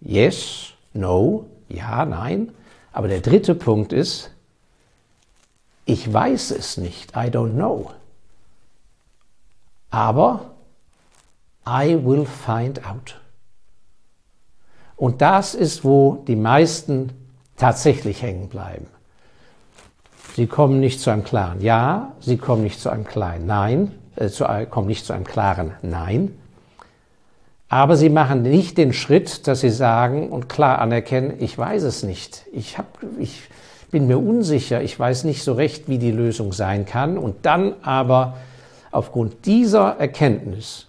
Yes, 0.00 0.72
no, 0.92 1.46
ja, 1.68 2.04
nein. 2.04 2.52
Aber 2.92 3.08
der 3.08 3.20
dritte 3.20 3.54
Punkt 3.54 3.92
ist, 3.92 4.30
ich 5.84 6.12
weiß 6.12 6.50
es 6.50 6.78
nicht, 6.78 7.12
I 7.12 7.28
don't 7.28 7.52
know. 7.52 7.92
Aber 9.90 10.52
I 11.66 11.98
will 12.02 12.26
find 12.26 12.84
out. 12.86 13.20
Und 14.96 15.20
das 15.20 15.54
ist, 15.54 15.84
wo 15.84 16.24
die 16.26 16.36
meisten 16.36 17.12
tatsächlich 17.56 18.22
hängen 18.22 18.48
bleiben. 18.48 18.86
Sie 20.34 20.46
kommen 20.46 20.80
nicht 20.80 21.00
zu 21.00 21.10
einem 21.10 21.24
klaren 21.24 21.60
Ja, 21.60 22.12
sie 22.20 22.36
kommen 22.36 22.62
nicht 22.62 22.80
zu 22.80 22.90
einem 22.90 23.04
klaren 23.04 23.46
Nein, 23.46 23.92
zu, 24.30 24.46
kommen 24.70 24.88
nicht 24.88 25.04
zu 25.04 25.12
einem 25.12 25.24
klaren 25.24 25.72
Nein. 25.82 26.32
Aber 27.68 27.96
sie 27.96 28.10
machen 28.10 28.42
nicht 28.42 28.78
den 28.78 28.92
Schritt, 28.92 29.46
dass 29.46 29.60
sie 29.60 29.70
sagen 29.70 30.28
und 30.28 30.48
klar 30.48 30.78
anerkennen, 30.78 31.34
ich 31.40 31.56
weiß 31.58 31.82
es 31.82 32.02
nicht. 32.02 32.44
Ich, 32.52 32.78
hab, 32.78 32.98
ich 33.18 33.42
bin 33.90 34.06
mir 34.06 34.18
unsicher, 34.18 34.82
ich 34.82 34.98
weiß 34.98 35.24
nicht 35.24 35.42
so 35.42 35.54
recht, 35.54 35.88
wie 35.88 35.98
die 35.98 36.12
Lösung 36.12 36.52
sein 36.52 36.86
kann. 36.86 37.18
Und 37.18 37.44
dann 37.44 37.74
aber 37.82 38.36
aufgrund 38.92 39.46
dieser 39.46 39.96
Erkenntnis 39.98 40.86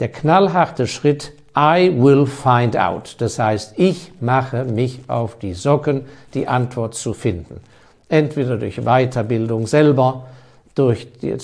der 0.00 0.08
knallharte 0.08 0.88
Schritt, 0.88 1.32
I 1.56 1.92
will 1.94 2.26
find 2.26 2.76
out. 2.76 3.16
Das 3.18 3.38
heißt, 3.38 3.74
ich 3.76 4.10
mache 4.20 4.64
mich 4.64 5.00
auf 5.06 5.38
die 5.38 5.54
Socken, 5.54 6.06
die 6.34 6.48
Antwort 6.48 6.94
zu 6.94 7.12
finden. 7.12 7.60
Entweder 8.08 8.56
durch 8.56 8.80
Weiterbildung 8.82 9.66
selber, 9.66 10.26
durch 10.74 11.12
den 11.20 11.38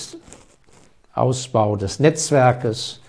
Ausbau 1.19 1.77
des 1.77 2.01
Netzwerkes, 2.01 3.01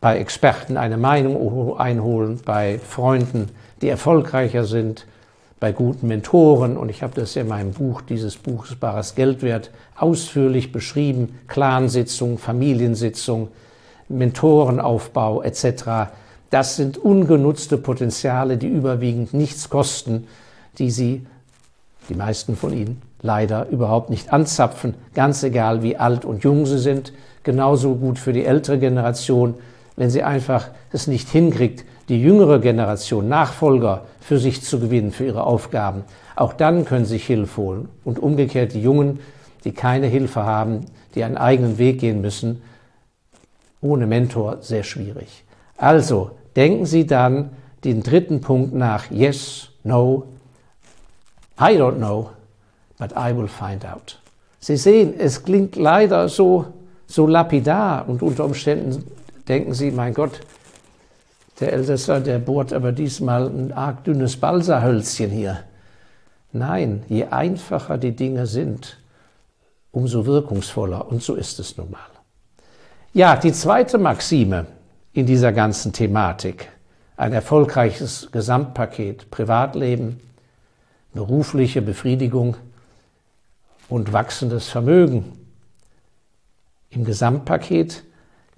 bei 0.00 0.18
Experten 0.18 0.76
eine 0.76 0.96
Meinung 0.96 1.78
einholen, 1.78 2.40
bei 2.44 2.78
Freunden, 2.78 3.50
die 3.82 3.88
erfolgreicher 3.88 4.64
sind, 4.64 5.06
bei 5.58 5.72
guten 5.72 6.08
Mentoren. 6.08 6.76
Und 6.76 6.88
ich 6.88 7.02
habe 7.02 7.14
das 7.14 7.36
in 7.36 7.48
meinem 7.48 7.72
Buch, 7.72 8.00
dieses 8.00 8.36
Buch 8.36 8.64
ist 8.64 8.80
bares 8.80 9.14
Geld 9.14 9.42
wert, 9.42 9.70
ausführlich 9.96 10.72
beschrieben. 10.72 11.38
Clansitzung, 11.48 12.38
Familiensitzung, 12.38 13.48
Mentorenaufbau 14.08 15.42
etc. 15.42 16.10
Das 16.48 16.76
sind 16.76 16.96
ungenutzte 16.98 17.76
Potenziale, 17.76 18.56
die 18.56 18.68
überwiegend 18.68 19.34
nichts 19.34 19.68
kosten, 19.68 20.26
die 20.78 20.90
Sie, 20.90 21.26
die 22.10 22.14
meisten 22.14 22.56
von 22.56 22.74
Ihnen, 22.74 23.00
leider 23.22 23.68
überhaupt 23.68 24.10
nicht 24.10 24.32
anzapfen, 24.32 24.94
ganz 25.14 25.42
egal 25.42 25.82
wie 25.82 25.96
alt 25.96 26.26
und 26.26 26.44
jung 26.44 26.66
Sie 26.66 26.78
sind. 26.78 27.12
Genauso 27.42 27.94
gut 27.94 28.18
für 28.18 28.34
die 28.34 28.44
ältere 28.44 28.78
Generation 28.78 29.54
wenn 30.00 30.08
sie 30.08 30.22
einfach 30.22 30.70
es 30.92 31.08
nicht 31.08 31.28
hinkriegt, 31.28 31.84
die 32.08 32.22
jüngere 32.22 32.58
Generation, 32.58 33.28
Nachfolger 33.28 34.06
für 34.18 34.38
sich 34.38 34.62
zu 34.62 34.80
gewinnen, 34.80 35.12
für 35.12 35.26
ihre 35.26 35.44
Aufgaben. 35.44 36.04
Auch 36.36 36.54
dann 36.54 36.86
können 36.86 37.04
sie 37.04 37.16
sich 37.16 37.26
Hilfe 37.26 37.60
holen. 37.60 37.88
Und 38.02 38.18
umgekehrt 38.18 38.72
die 38.72 38.80
Jungen, 38.80 39.20
die 39.64 39.72
keine 39.72 40.06
Hilfe 40.06 40.44
haben, 40.44 40.86
die 41.14 41.22
einen 41.22 41.36
eigenen 41.36 41.76
Weg 41.76 42.00
gehen 42.00 42.22
müssen, 42.22 42.62
ohne 43.82 44.06
Mentor 44.06 44.62
sehr 44.62 44.84
schwierig. 44.84 45.44
Also 45.76 46.30
denken 46.56 46.86
Sie 46.86 47.06
dann 47.06 47.50
den 47.84 48.02
dritten 48.02 48.40
Punkt 48.40 48.72
nach. 48.72 49.10
Yes, 49.10 49.68
no, 49.84 50.24
I 51.60 51.76
don't 51.76 51.98
know, 51.98 52.30
but 52.98 53.12
I 53.16 53.36
will 53.36 53.48
find 53.48 53.84
out. 53.84 54.18
Sie 54.60 54.76
sehen, 54.76 55.14
es 55.18 55.42
klingt 55.42 55.76
leider 55.76 56.28
so, 56.28 56.66
so 57.06 57.26
lapidar 57.26 58.08
und 58.08 58.22
unter 58.22 58.44
Umständen 58.44 59.04
denken 59.46 59.74
Sie, 59.74 59.90
mein 59.90 60.14
Gott, 60.14 60.40
der 61.60 61.72
Älteste, 61.74 62.20
der 62.20 62.38
bohrt 62.38 62.72
aber 62.72 62.92
diesmal 62.92 63.46
ein 63.46 63.72
arg 63.72 64.04
dünnes 64.04 64.38
Balsahölzchen 64.38 65.30
hier. 65.30 65.64
Nein, 66.52 67.04
je 67.08 67.26
einfacher 67.26 67.98
die 67.98 68.16
Dinge 68.16 68.46
sind, 68.46 68.96
umso 69.92 70.24
wirkungsvoller. 70.24 71.08
Und 71.08 71.22
so 71.22 71.34
ist 71.34 71.60
es 71.60 71.76
nun 71.76 71.90
mal. 71.90 72.00
Ja, 73.12 73.36
die 73.36 73.52
zweite 73.52 73.98
Maxime 73.98 74.66
in 75.12 75.26
dieser 75.26 75.52
ganzen 75.52 75.92
Thematik, 75.92 76.68
ein 77.16 77.32
erfolgreiches 77.32 78.28
Gesamtpaket, 78.32 79.30
Privatleben, 79.30 80.20
berufliche 81.12 81.82
Befriedigung 81.82 82.56
und 83.88 84.12
wachsendes 84.12 84.68
Vermögen. 84.68 85.32
Im 86.90 87.04
Gesamtpaket 87.04 88.04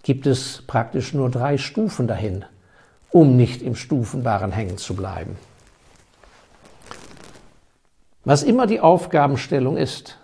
gibt 0.02 0.26
es 0.26 0.62
praktisch 0.66 1.14
nur 1.14 1.30
drei 1.30 1.58
Stufen 1.58 2.06
dahin, 2.06 2.44
um 3.10 3.36
nicht 3.36 3.62
im 3.62 3.76
Stufenbaren 3.76 4.52
hängen 4.52 4.78
zu 4.78 4.94
bleiben. 4.94 5.36
Was 8.24 8.42
immer 8.42 8.66
die 8.66 8.80
Aufgabenstellung 8.80 9.76
ist, 9.76 10.18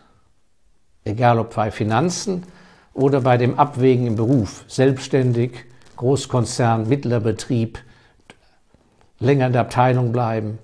egal 1.04 1.38
ob 1.38 1.54
bei 1.54 1.70
Finanzen 1.70 2.44
oder 2.94 3.22
bei 3.22 3.36
dem 3.36 3.58
Abwägen 3.58 4.06
im 4.06 4.16
Beruf, 4.16 4.64
selbstständig, 4.68 5.64
Großkonzern, 5.96 6.88
mittlerer 6.88 7.20
Betrieb, 7.20 7.80
länger 9.18 9.46
in 9.46 9.52
der 9.52 9.62
Abteilung 9.62 10.12
bleiben, 10.12 10.58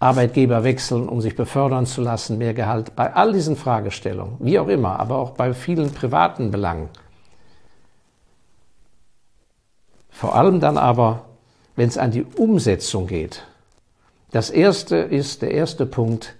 Arbeitgeber 0.00 0.62
wechseln, 0.64 1.08
um 1.08 1.20
sich 1.20 1.34
befördern 1.34 1.86
zu 1.86 2.02
lassen, 2.02 2.38
mehr 2.38 2.54
Gehalt, 2.54 2.94
bei 2.94 3.14
all 3.14 3.32
diesen 3.32 3.56
Fragestellungen, 3.56 4.36
wie 4.38 4.58
auch 4.58 4.68
immer, 4.68 5.00
aber 5.00 5.16
auch 5.16 5.30
bei 5.30 5.52
vielen 5.54 5.92
privaten 5.92 6.50
Belangen, 6.50 6.88
Vor 10.18 10.34
allem 10.34 10.58
dann 10.58 10.78
aber, 10.78 11.26
wenn 11.76 11.88
es 11.88 11.96
an 11.96 12.10
die 12.10 12.24
Umsetzung 12.24 13.06
geht. 13.06 13.44
Das 14.32 14.50
erste 14.50 14.96
ist, 14.96 15.42
der 15.42 15.52
erste 15.52 15.86
Punkt, 15.86 16.34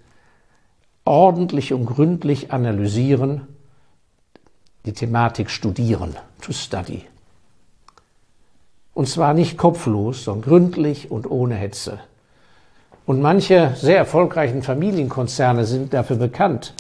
ordentlich 1.04 1.72
und 1.72 1.86
gründlich 1.86 2.50
analysieren, 2.50 3.46
die 4.84 4.94
Thematik 4.94 5.48
studieren, 5.48 6.16
to 6.40 6.52
study. 6.52 7.04
Und 8.94 9.08
zwar 9.08 9.32
nicht 9.32 9.56
kopflos, 9.56 10.24
sondern 10.24 10.50
gründlich 10.50 11.12
und 11.12 11.30
ohne 11.30 11.54
Hetze. 11.54 12.00
Und 13.08 13.22
manche 13.22 13.72
sehr 13.74 13.96
erfolgreichen 13.96 14.62
Familienkonzerne 14.62 15.64
sind 15.64 15.94
dafür 15.94 16.16
bekannt, 16.16 16.74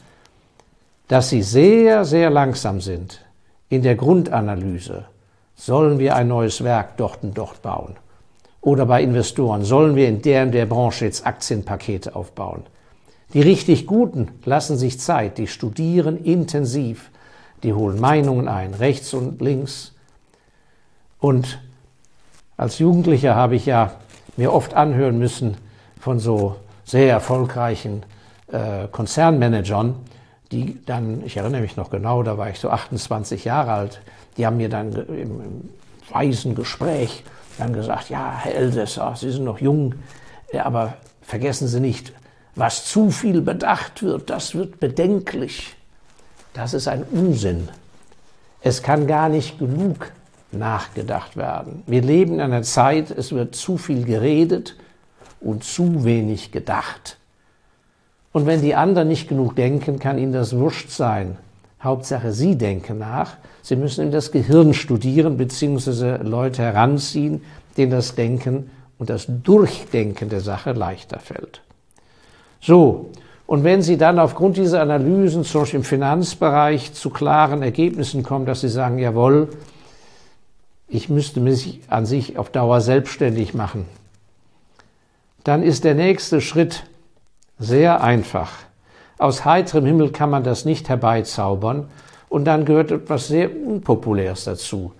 dass 1.08 1.30
sie 1.30 1.40
sehr, 1.40 2.04
sehr 2.04 2.28
langsam 2.28 2.82
sind 2.82 3.24
in 3.70 3.80
der 3.80 3.94
Grundanalyse 3.94 5.06
Sollen 5.54 5.98
wir 5.98 6.14
ein 6.14 6.28
neues 6.28 6.62
Werk 6.62 6.98
dort 6.98 7.22
und 7.22 7.38
dort 7.38 7.62
bauen? 7.62 7.96
Oder 8.60 8.84
bei 8.84 9.02
Investoren, 9.02 9.64
sollen 9.64 9.96
wir 9.96 10.06
in 10.06 10.20
der 10.20 10.42
und 10.42 10.52
der 10.52 10.66
Branche 10.66 11.06
jetzt 11.06 11.26
Aktienpakete 11.26 12.14
aufbauen? 12.14 12.64
Die 13.32 13.40
richtig 13.40 13.86
Guten 13.86 14.28
lassen 14.44 14.76
sich 14.76 15.00
Zeit, 15.00 15.38
die 15.38 15.46
studieren 15.46 16.22
intensiv, 16.22 17.10
die 17.62 17.72
holen 17.72 17.98
Meinungen 17.98 18.48
ein, 18.48 18.74
rechts 18.74 19.14
und 19.14 19.40
links. 19.40 19.94
Und 21.20 21.58
als 22.58 22.80
Jugendlicher 22.80 23.34
habe 23.34 23.56
ich 23.56 23.64
ja 23.64 23.92
mir 24.36 24.52
oft 24.52 24.74
anhören 24.74 25.18
müssen 25.18 25.56
von 26.08 26.20
so 26.20 26.56
sehr 26.86 27.10
erfolgreichen 27.10 28.02
äh, 28.50 28.88
Konzernmanagern, 28.90 29.94
die 30.50 30.82
dann, 30.86 31.22
ich 31.26 31.36
erinnere 31.36 31.60
mich 31.60 31.76
noch 31.76 31.90
genau, 31.90 32.22
da 32.22 32.38
war 32.38 32.48
ich 32.48 32.58
so 32.58 32.70
28 32.70 33.44
Jahre 33.44 33.72
alt, 33.72 34.00
die 34.38 34.46
haben 34.46 34.56
mir 34.56 34.70
dann 34.70 34.90
im, 34.92 35.18
im 35.18 35.68
weisen 36.10 36.54
Gespräch 36.54 37.24
dann 37.58 37.74
gesagt, 37.74 38.08
ja, 38.08 38.38
Herr 38.38 38.54
Elsässer, 38.54 39.16
Sie 39.16 39.30
sind 39.30 39.44
noch 39.44 39.60
jung, 39.60 39.96
aber 40.58 40.94
vergessen 41.20 41.68
Sie 41.68 41.78
nicht, 41.78 42.14
was 42.54 42.86
zu 42.86 43.10
viel 43.10 43.42
bedacht 43.42 44.02
wird, 44.02 44.30
das 44.30 44.54
wird 44.54 44.80
bedenklich. 44.80 45.76
Das 46.54 46.72
ist 46.72 46.88
ein 46.88 47.02
Unsinn. 47.02 47.68
Es 48.62 48.82
kann 48.82 49.06
gar 49.06 49.28
nicht 49.28 49.58
genug 49.58 50.10
nachgedacht 50.52 51.36
werden. 51.36 51.82
Wir 51.86 52.00
leben 52.00 52.36
in 52.36 52.40
einer 52.40 52.62
Zeit, 52.62 53.10
es 53.10 53.32
wird 53.32 53.54
zu 53.54 53.76
viel 53.76 54.06
geredet 54.06 54.74
und 55.40 55.64
zu 55.64 56.04
wenig 56.04 56.52
gedacht. 56.52 57.16
Und 58.32 58.46
wenn 58.46 58.62
die 58.62 58.74
anderen 58.74 59.08
nicht 59.08 59.28
genug 59.28 59.56
denken, 59.56 59.98
kann 59.98 60.18
ihnen 60.18 60.32
das 60.32 60.56
wurscht 60.56 60.90
sein. 60.90 61.36
Hauptsache, 61.82 62.32
Sie 62.32 62.56
denken 62.56 62.98
nach. 62.98 63.36
Sie 63.62 63.76
müssen 63.76 64.04
in 64.04 64.10
das 64.10 64.32
Gehirn 64.32 64.74
studieren, 64.74 65.36
beziehungsweise 65.36 66.16
Leute 66.16 66.62
heranziehen, 66.62 67.42
denen 67.76 67.92
das 67.92 68.14
Denken 68.14 68.70
und 68.98 69.10
das 69.10 69.26
Durchdenken 69.28 70.28
der 70.28 70.40
Sache 70.40 70.72
leichter 70.72 71.20
fällt. 71.20 71.62
So, 72.60 73.10
und 73.46 73.64
wenn 73.64 73.80
Sie 73.80 73.96
dann 73.96 74.18
aufgrund 74.18 74.56
dieser 74.56 74.82
Analysen, 74.82 75.44
zum 75.44 75.62
Beispiel 75.62 75.78
im 75.78 75.84
Finanzbereich, 75.84 76.92
zu 76.92 77.10
klaren 77.10 77.62
Ergebnissen 77.62 78.22
kommen, 78.22 78.44
dass 78.44 78.60
Sie 78.60 78.68
sagen, 78.68 78.98
jawohl, 78.98 79.48
ich 80.88 81.08
müsste 81.08 81.40
mich 81.40 81.80
an 81.88 82.04
sich 82.04 82.38
auf 82.38 82.50
Dauer 82.50 82.80
selbstständig 82.80 83.54
machen, 83.54 83.86
dann 85.44 85.62
ist 85.62 85.84
der 85.84 85.94
nächste 85.94 86.40
Schritt 86.40 86.84
sehr 87.58 88.02
einfach. 88.02 88.52
Aus 89.18 89.44
heiterem 89.44 89.84
Himmel 89.84 90.10
kann 90.10 90.30
man 90.30 90.44
das 90.44 90.64
nicht 90.64 90.88
herbeizaubern. 90.88 91.88
Und 92.28 92.44
dann 92.44 92.64
gehört 92.64 92.90
etwas 92.90 93.28
sehr 93.28 93.50
Unpopuläres 93.50 94.44
dazu. 94.44 94.92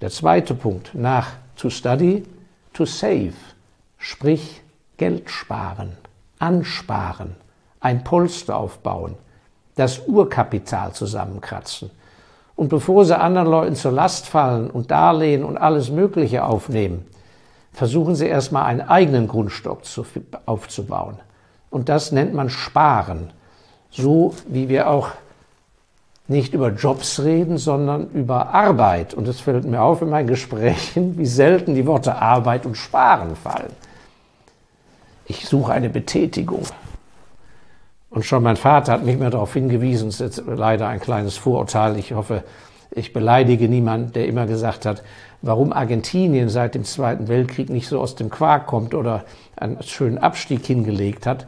Der 0.00 0.10
zweite 0.10 0.54
Punkt, 0.54 0.94
nach 0.94 1.32
to 1.56 1.68
study, 1.68 2.24
to 2.72 2.86
save, 2.86 3.32
sprich 3.98 4.62
Geld 4.96 5.28
sparen, 5.28 5.96
ansparen, 6.38 7.34
ein 7.80 8.04
Polster 8.04 8.56
aufbauen, 8.56 9.16
das 9.74 10.06
Urkapital 10.06 10.92
zusammenkratzen. 10.92 11.90
Und 12.54 12.68
bevor 12.68 13.04
sie 13.04 13.18
anderen 13.18 13.48
Leuten 13.48 13.74
zur 13.74 13.92
Last 13.92 14.26
fallen 14.28 14.70
und 14.70 14.90
Darlehen 14.90 15.44
und 15.44 15.58
alles 15.58 15.90
Mögliche 15.90 16.44
aufnehmen, 16.44 17.04
versuchen 17.72 18.14
sie 18.14 18.26
erstmal 18.26 18.64
einen 18.64 18.82
eigenen 18.82 19.28
Grundstock 19.28 19.84
zu, 19.84 20.04
aufzubauen. 20.46 21.16
Und 21.70 21.88
das 21.88 22.12
nennt 22.12 22.34
man 22.34 22.50
Sparen 22.50 23.32
so 23.90 24.34
wie 24.46 24.68
wir 24.68 24.88
auch 24.88 25.08
nicht 26.28 26.54
über 26.54 26.70
Jobs 26.70 27.20
reden, 27.20 27.58
sondern 27.58 28.08
über 28.10 28.54
Arbeit. 28.54 29.14
Und 29.14 29.26
es 29.26 29.40
fällt 29.40 29.64
mir 29.64 29.82
auf 29.82 30.00
in 30.00 30.10
meinen 30.10 30.28
Gesprächen, 30.28 31.18
wie 31.18 31.26
selten 31.26 31.74
die 31.74 31.86
Worte 31.86 32.16
Arbeit 32.16 32.66
und 32.66 32.76
Sparen 32.76 33.34
fallen. 33.34 33.72
Ich 35.26 35.48
suche 35.48 35.72
eine 35.72 35.90
Betätigung. 35.90 36.62
Und 38.10 38.24
schon 38.24 38.44
mein 38.44 38.56
Vater 38.56 38.92
hat 38.92 39.04
mich 39.04 39.18
mehr 39.18 39.30
darauf 39.30 39.52
hingewiesen, 39.52 40.08
das 40.08 40.20
ist 40.20 40.38
jetzt 40.38 40.42
leider 40.46 40.88
ein 40.88 41.00
kleines 41.00 41.36
Vorurteil, 41.36 41.96
ich 41.96 42.12
hoffe, 42.12 42.42
ich 42.92 43.12
beleidige 43.12 43.68
niemanden, 43.68 44.12
der 44.12 44.26
immer 44.26 44.46
gesagt 44.46 44.84
hat, 44.84 45.04
warum 45.42 45.72
Argentinien 45.72 46.48
seit 46.48 46.74
dem 46.74 46.84
Zweiten 46.84 47.28
Weltkrieg 47.28 47.70
nicht 47.70 47.88
so 47.88 48.00
aus 48.00 48.14
dem 48.14 48.30
Quark 48.30 48.66
kommt 48.66 48.94
oder 48.94 49.24
einen 49.56 49.82
schönen 49.82 50.18
Abstieg 50.18 50.66
hingelegt 50.66 51.26
hat. 51.26 51.46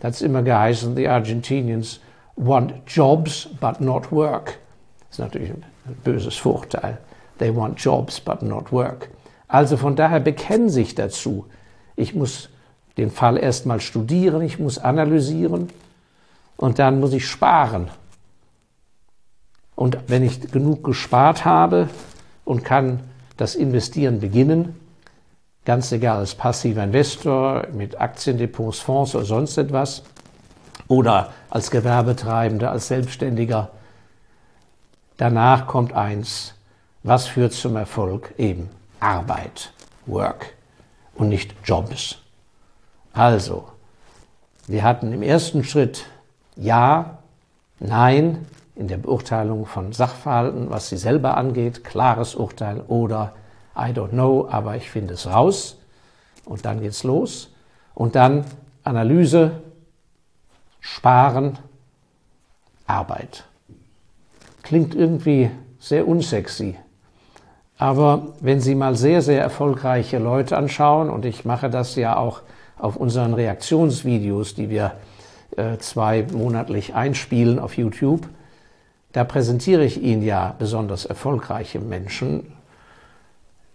Da 0.00 0.08
hat 0.08 0.14
es 0.14 0.22
immer 0.22 0.42
geheißen, 0.42 0.96
the 0.96 1.08
Argentinians 1.08 2.00
want 2.36 2.74
jobs 2.86 3.48
but 3.60 3.80
not 3.80 4.10
work. 4.10 4.58
Das 5.08 5.18
ist 5.18 5.18
natürlich 5.18 5.50
ein 5.50 5.64
böses 6.02 6.36
Vorurteil. 6.36 6.98
They 7.38 7.54
want 7.54 7.80
jobs 7.80 8.20
but 8.20 8.42
not 8.42 8.72
work. 8.72 9.10
Also 9.48 9.76
von 9.76 9.96
daher 9.96 10.20
bekennen 10.20 10.68
sich 10.68 10.94
dazu. 10.94 11.46
Ich 11.96 12.14
muss 12.14 12.48
den 12.96 13.10
Fall 13.10 13.36
erstmal 13.36 13.80
studieren, 13.80 14.42
ich 14.42 14.58
muss 14.58 14.78
analysieren 14.78 15.68
und 16.56 16.78
dann 16.78 17.00
muss 17.00 17.12
ich 17.12 17.28
sparen. 17.28 17.88
Und 19.74 19.98
wenn 20.06 20.22
ich 20.22 20.52
genug 20.52 20.84
gespart 20.84 21.44
habe 21.44 21.88
und 22.44 22.64
kann 22.64 23.00
das 23.36 23.54
Investieren 23.54 24.20
beginnen, 24.20 24.78
ganz 25.64 25.92
egal 25.92 26.18
als 26.18 26.34
passiver 26.34 26.84
Investor 26.84 27.66
mit 27.72 28.00
Aktiendepots, 28.00 28.80
Fonds 28.80 29.14
oder 29.14 29.24
sonst 29.24 29.56
etwas, 29.56 30.02
oder 30.88 31.32
als 31.50 31.70
Gewerbetreibender, 31.70 32.70
als 32.70 32.88
Selbstständiger, 32.88 33.70
danach 35.16 35.66
kommt 35.66 35.92
eins, 35.94 36.54
was 37.02 37.26
führt 37.26 37.52
zum 37.52 37.76
Erfolg? 37.76 38.34
Eben 38.38 38.68
Arbeit, 39.00 39.72
Work 40.06 40.54
und 41.14 41.28
nicht 41.28 41.54
Jobs. 41.64 42.18
Also, 43.12 43.68
wir 44.66 44.82
hatten 44.82 45.12
im 45.12 45.22
ersten 45.22 45.64
Schritt 45.64 46.06
Ja, 46.56 47.18
Nein, 47.80 48.46
in 48.76 48.88
der 48.88 48.96
Beurteilung 48.96 49.66
von 49.66 49.92
Sachverhalten, 49.92 50.70
was 50.70 50.88
sie 50.88 50.96
selber 50.96 51.36
angeht, 51.36 51.84
klares 51.84 52.34
Urteil 52.34 52.80
oder 52.88 53.32
I 53.76 53.90
don't 53.90 54.10
know, 54.10 54.48
aber 54.50 54.76
ich 54.76 54.90
finde 54.90 55.14
es 55.14 55.26
raus. 55.26 55.78
Und 56.44 56.64
dann 56.64 56.80
geht's 56.80 57.04
los. 57.04 57.52
Und 57.94 58.14
dann 58.14 58.44
Analyse, 58.82 59.62
Sparen, 60.80 61.58
Arbeit. 62.86 63.44
Klingt 64.62 64.94
irgendwie 64.94 65.50
sehr 65.78 66.06
unsexy. 66.06 66.76
Aber 67.78 68.34
wenn 68.40 68.60
Sie 68.60 68.74
mal 68.74 68.94
sehr, 68.94 69.22
sehr 69.22 69.40
erfolgreiche 69.40 70.18
Leute 70.18 70.56
anschauen, 70.56 71.10
und 71.10 71.24
ich 71.24 71.44
mache 71.44 71.70
das 71.70 71.96
ja 71.96 72.16
auch 72.16 72.42
auf 72.78 72.96
unseren 72.96 73.34
Reaktionsvideos, 73.34 74.54
die 74.54 74.70
wir 74.70 74.92
äh, 75.56 75.78
zwei 75.78 76.26
monatlich 76.32 76.94
einspielen 76.94 77.58
auf 77.58 77.76
YouTube, 77.76 78.28
da 79.14 79.22
präsentiere 79.22 79.84
ich 79.84 80.02
Ihnen 80.02 80.22
ja 80.22 80.56
besonders 80.58 81.06
erfolgreiche 81.06 81.78
Menschen, 81.78 82.52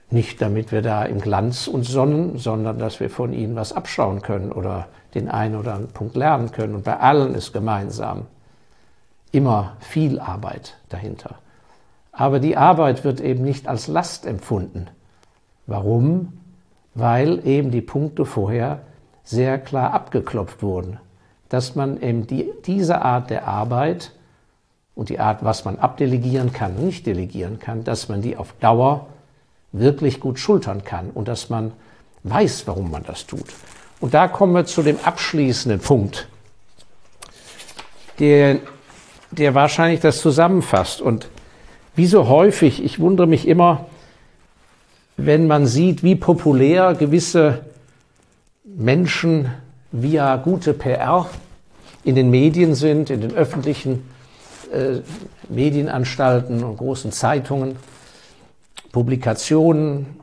nicht 0.10 0.41
damit 0.41 0.74
wir 0.74 0.81
da 0.81 1.05
im 1.05 1.22
Glanz 1.22 1.67
uns 1.67 1.88
sonnen, 1.88 2.38
sondern 2.38 2.77
dass 2.77 3.00
wir 3.00 3.10
von 3.10 3.31
ihnen 3.31 3.55
was 3.55 3.72
abschauen 3.72 4.22
können 4.22 4.51
oder 4.51 4.88
den 5.13 5.29
einen 5.29 5.55
oder 5.55 5.75
anderen 5.75 5.93
Punkt 5.93 6.17
lernen 6.17 6.51
können. 6.51 6.75
Und 6.75 6.84
bei 6.84 7.00
allen 7.00 7.36
ist 7.36 7.53
gemeinsam 7.53 8.25
immer 9.31 9.77
viel 9.79 10.19
Arbeit 10.19 10.77
dahinter. 10.89 11.36
Aber 12.12 12.39
die 12.39 12.58
Arbeit 12.58 13.05
wird 13.05 13.22
eben 13.22 13.43
nicht 13.43 13.67
als 13.67 13.88
Last 13.88 14.25
empfunden. 14.25 14.88
Warum? 15.67 16.34
Weil 16.96 17.48
eben 17.48 17.72
die 17.72 17.81
Punkte 17.81 18.25
vorher 18.25 18.81
sehr 19.24 19.58
klar 19.58 19.93
abgeklopft 19.93 20.62
wurden. 20.62 21.00
Dass 21.48 21.75
man 21.75 22.01
eben 22.01 22.27
die, 22.27 22.51
diese 22.65 23.03
Art 23.03 23.29
der 23.29 23.48
Arbeit 23.48 24.12
und 25.00 25.08
die 25.08 25.22
Art, 25.22 25.46
was 25.46 25.63
man 25.63 25.79
abdelegieren 25.79 26.51
kann 26.51 26.75
und 26.75 26.84
nicht 26.84 27.06
delegieren 27.06 27.58
kann, 27.58 27.86
dass 27.86 28.10
man 28.10 28.22
die 28.22 28.36
auf 28.36 28.53
Dauer 28.60 29.08
wirklich 29.72 30.20
gut 30.20 30.39
schultern 30.39 30.84
kann 30.84 31.10
und 31.12 31.29
dass 31.29 31.50
man 31.50 31.72
weiß, 32.24 32.68
warum 32.68 32.91
man 32.91 33.06
das 33.06 33.25
tut. 33.25 33.46
Und 34.01 34.13
da 34.13 34.27
kommen 34.27 34.51
wir 34.51 34.65
zu 34.65 34.84
dem 34.84 35.00
abschließenden 35.01 35.79
Punkt, 35.79 36.27
der, 38.20 38.58
der 39.32 39.56
wahrscheinlich 39.56 40.01
das 40.01 40.20
zusammenfasst. 40.20 41.00
Und 41.00 41.29
wie 41.96 42.06
so 42.06 42.27
häufig, 42.27 42.84
ich 42.84 43.00
wundere 43.00 43.27
mich 43.27 43.48
immer, 43.48 43.86
wenn 45.15 45.48
man 45.48 45.65
sieht, 45.65 46.03
wie 46.03 46.18
populär 46.18 46.94
gewisse 46.94 47.63
Menschen 48.65 49.50
via 49.94 50.36
gute 50.36 50.74
PR 50.74 51.25
in 52.04 52.15
den 52.15 52.30
Medien 52.30 52.76
sind, 52.76 53.10
in 53.10 53.21
den 53.21 53.34
öffentlichen 53.34 54.04
äh, 54.71 55.01
Medienanstalten 55.49 56.63
und 56.63 56.77
großen 56.77 57.12
Zeitungen, 57.12 57.75
Publikationen 58.91 60.19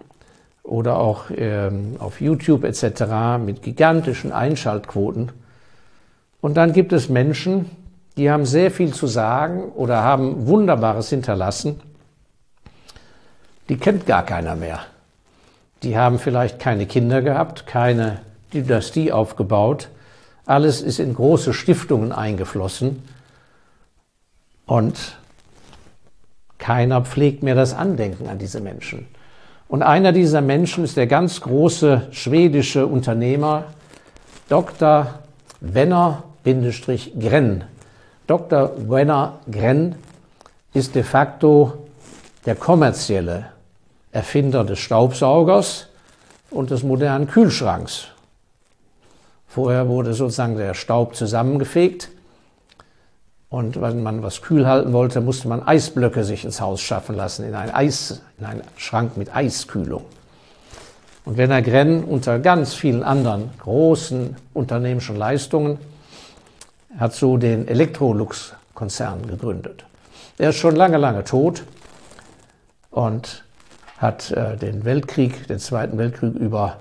oder 0.62 0.98
auch 0.98 1.26
ähm, 1.34 1.96
auf 1.98 2.20
YouTube 2.20 2.64
etc. 2.64 3.38
mit 3.44 3.62
gigantischen 3.62 4.32
Einschaltquoten. 4.32 5.32
Und 6.40 6.56
dann 6.56 6.72
gibt 6.72 6.92
es 6.92 7.08
Menschen, 7.08 7.70
die 8.16 8.30
haben 8.30 8.46
sehr 8.46 8.70
viel 8.70 8.92
zu 8.94 9.06
sagen 9.06 9.72
oder 9.72 10.02
haben 10.02 10.46
Wunderbares 10.46 11.10
hinterlassen. 11.10 11.80
Die 13.68 13.76
kennt 13.76 14.06
gar 14.06 14.24
keiner 14.24 14.56
mehr. 14.56 14.80
Die 15.82 15.98
haben 15.98 16.18
vielleicht 16.18 16.58
keine 16.58 16.86
Kinder 16.86 17.20
gehabt, 17.20 17.66
keine 17.66 18.20
Dynastie 18.54 19.12
aufgebaut. 19.12 19.88
Alles 20.46 20.80
ist 20.80 21.00
in 21.00 21.14
große 21.14 21.52
Stiftungen 21.52 22.12
eingeflossen. 22.12 23.02
Und 24.66 25.16
keiner 26.58 27.02
pflegt 27.02 27.42
mehr 27.42 27.54
das 27.54 27.72
Andenken 27.72 28.28
an 28.28 28.38
diese 28.38 28.60
Menschen. 28.60 29.06
Und 29.68 29.82
einer 29.82 30.12
dieser 30.12 30.40
Menschen 30.40 30.84
ist 30.84 30.96
der 30.96 31.06
ganz 31.06 31.40
große 31.40 32.08
schwedische 32.10 32.86
Unternehmer 32.86 33.64
Dr. 34.48 35.18
Wenner-Grenn. 35.60 37.64
Dr. 38.26 38.72
Wenner-Grenn 38.88 39.96
ist 40.72 40.94
de 40.94 41.02
facto 41.02 41.86
der 42.44 42.54
kommerzielle 42.54 43.46
Erfinder 44.12 44.64
des 44.64 44.78
Staubsaugers 44.78 45.88
und 46.50 46.70
des 46.70 46.82
modernen 46.82 47.26
Kühlschranks. 47.26 48.08
Vorher 49.48 49.88
wurde 49.88 50.14
sozusagen 50.14 50.56
der 50.56 50.74
Staub 50.74 51.16
zusammengefegt 51.16 52.10
und 53.56 53.80
wenn 53.80 54.02
man 54.02 54.22
was 54.22 54.42
kühl 54.42 54.66
halten 54.66 54.92
wollte, 54.92 55.22
musste 55.22 55.48
man 55.48 55.66
Eisblöcke 55.66 56.24
sich 56.24 56.44
ins 56.44 56.60
Haus 56.60 56.82
schaffen 56.82 57.16
lassen, 57.16 57.42
in, 57.42 57.54
ein 57.54 57.74
Eis, 57.74 58.20
in 58.38 58.44
einen 58.44 58.60
Schrank 58.76 59.16
mit 59.16 59.34
Eiskühlung. 59.34 60.04
Und 61.24 61.38
Werner 61.38 61.62
Grenn 61.62 62.04
unter 62.04 62.38
ganz 62.38 62.74
vielen 62.74 63.02
anderen 63.02 63.48
großen 63.58 64.36
unternehmischen 64.52 65.16
Leistungen 65.16 65.78
hat 66.98 67.14
so 67.14 67.38
den 67.38 67.66
Electrolux-Konzern 67.66 69.26
gegründet. 69.26 69.86
Er 70.36 70.50
ist 70.50 70.56
schon 70.56 70.76
lange, 70.76 70.98
lange 70.98 71.24
tot 71.24 71.62
und 72.90 73.42
hat 73.96 74.32
äh, 74.32 74.58
den 74.58 74.84
Weltkrieg, 74.84 75.48
den 75.48 75.60
Zweiten 75.60 75.96
Weltkrieg 75.96 76.34
über 76.34 76.76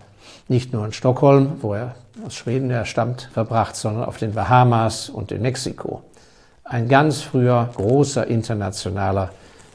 nicht 0.50 0.74
nur 0.74 0.84
in 0.84 0.92
Stockholm, 0.92 1.54
wo 1.62 1.74
er 1.74 1.96
aus 2.28 2.36
Schweden 2.36 2.70
her 2.70 2.84
stammt, 2.84 3.30
verbracht, 3.34 3.78
sondern 3.78 4.04
auf 4.04 4.18
den 4.18 4.34
Bahamas 4.34 5.08
und 5.08 5.32
in 5.32 5.42
Mexiko 5.42 6.04
ein 6.66 6.90
ganz 6.90 7.22
früher 7.22 7.70
großer 7.76 8.26
internationaler 8.26 9.30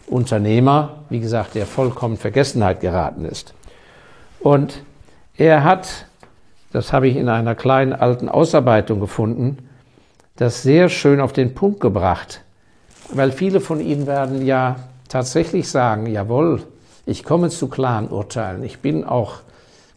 Unternehmer, 0.08 0.96
wie 1.08 1.20
gesagt, 1.20 1.54
der 1.54 1.64
vollkommen 1.64 2.16
Vergessenheit 2.16 2.80
geraten 2.80 3.24
ist. 3.24 3.54
Und 4.40 4.82
er 5.36 5.62
hat, 5.62 6.06
das 6.72 6.92
habe 6.92 7.06
ich 7.06 7.16
in 7.16 7.28
einer 7.28 7.54
kleinen 7.54 7.92
alten 7.92 8.28
Ausarbeitung 8.28 8.98
gefunden, 8.98 9.58
das 10.36 10.62
sehr 10.62 10.88
schön 10.88 11.20
auf 11.20 11.32
den 11.32 11.54
Punkt 11.54 11.80
gebracht, 11.80 12.42
weil 13.12 13.30
viele 13.30 13.60
von 13.60 13.80
Ihnen 13.80 14.06
werden 14.08 14.44
ja 14.44 14.76
tatsächlich 15.08 15.68
sagen, 15.68 16.06
jawohl, 16.06 16.62
ich 17.06 17.22
komme 17.22 17.50
zu 17.50 17.68
klaren 17.68 18.08
Urteilen, 18.08 18.64
ich 18.64 18.80
bin 18.80 19.04
auch 19.04 19.40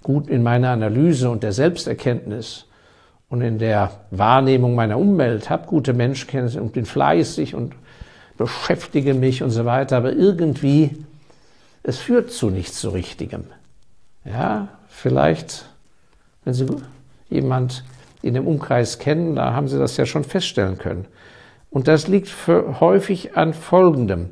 gut 0.04 0.28
in 0.28 0.44
meiner 0.44 0.70
Analyse 0.70 1.30
und 1.30 1.42
der 1.42 1.54
Selbsterkenntnis 1.54 2.66
und 3.34 3.42
in 3.42 3.58
der 3.58 3.90
Wahrnehmung 4.12 4.76
meiner 4.76 5.00
Umwelt, 5.00 5.50
habe 5.50 5.66
gute 5.66 5.94
Menschenkenntnisse 5.94 6.62
und 6.62 6.72
bin 6.72 6.86
fleißig 6.86 7.56
und 7.56 7.74
beschäftige 8.38 9.16
mich 9.16 9.42
und 9.42 9.50
so 9.50 9.66
weiter, 9.66 9.98
aber 9.98 10.14
irgendwie, 10.14 11.04
es 11.82 11.98
führt 11.98 12.30
zu 12.30 12.52
nichts 12.52 12.80
so 12.80 12.92
Richtigem. 12.92 13.46
Ja, 14.24 14.68
vielleicht, 14.88 15.66
wenn 16.46 16.54
Sie 16.54 16.68
jemand 17.28 17.84
in 18.22 18.36
dem 18.36 18.46
Umkreis 18.46 19.00
kennen, 19.00 19.36
da 19.36 19.54
haben 19.54 19.68
Sie 19.68 19.80
das 19.80 19.98
ja 19.98 20.06
schon 20.06 20.26
feststellen 20.26 20.78
können. 20.78 21.06
Und 21.72 21.88
das 21.88 22.08
liegt 22.08 22.32
häufig 22.48 23.36
an 23.36 23.56
Folgendem. 23.56 24.30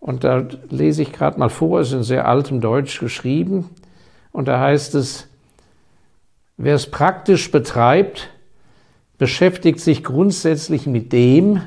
Und 0.00 0.24
da 0.24 0.44
lese 0.68 1.02
ich 1.02 1.12
gerade 1.12 1.38
mal 1.38 1.48
vor, 1.48 1.78
es 1.78 1.90
ist 1.90 1.94
in 1.94 2.02
sehr 2.02 2.26
altem 2.26 2.60
Deutsch 2.60 2.98
geschrieben. 2.98 3.70
Und 4.32 4.48
da 4.48 4.58
heißt 4.58 4.96
es, 4.96 5.28
wer 6.56 6.74
es 6.74 6.90
praktisch 6.90 7.50
betreibt, 7.50 8.30
beschäftigt 9.18 9.80
sich 9.80 10.02
grundsätzlich 10.02 10.86
mit 10.86 11.12
dem, 11.12 11.62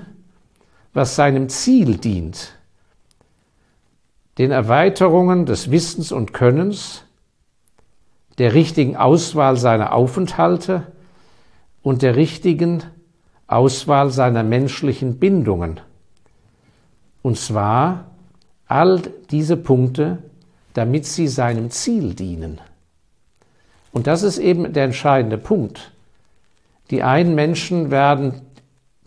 was 0.94 1.16
seinem 1.16 1.50
Ziel 1.50 1.98
dient, 1.98 2.54
den 4.38 4.52
Erweiterungen 4.52 5.46
des 5.46 5.72
Wissens 5.72 6.12
und 6.12 6.34
Könnens, 6.34 7.04
der 8.38 8.54
richtigen 8.54 8.98
Auswahl 8.98 9.58
seiner 9.58 9.94
Aufenthalte 9.94 10.88
und 11.82 12.02
der 12.02 12.16
richtigen 12.16 12.84
Auswahl 13.48 14.10
seiner 14.10 14.44
menschlichen 14.44 15.20
Bindungen. 15.20 15.80
Und 17.22 17.38
zwar 17.38 18.06
All 18.68 19.02
diese 19.30 19.58
Punkte, 19.58 20.18
damit 20.74 21.06
sie 21.06 21.28
seinem 21.28 21.70
Ziel 21.70 22.16
dienen. 22.16 22.60
Und 23.96 24.08
das 24.08 24.24
ist 24.24 24.40
eben 24.40 24.74
der 24.74 24.84
entscheidende 24.84 25.38
Punkt. 25.38 25.94
Die 26.92 27.02
einen 27.02 27.34
Menschen 27.34 27.92
werden 27.92 28.42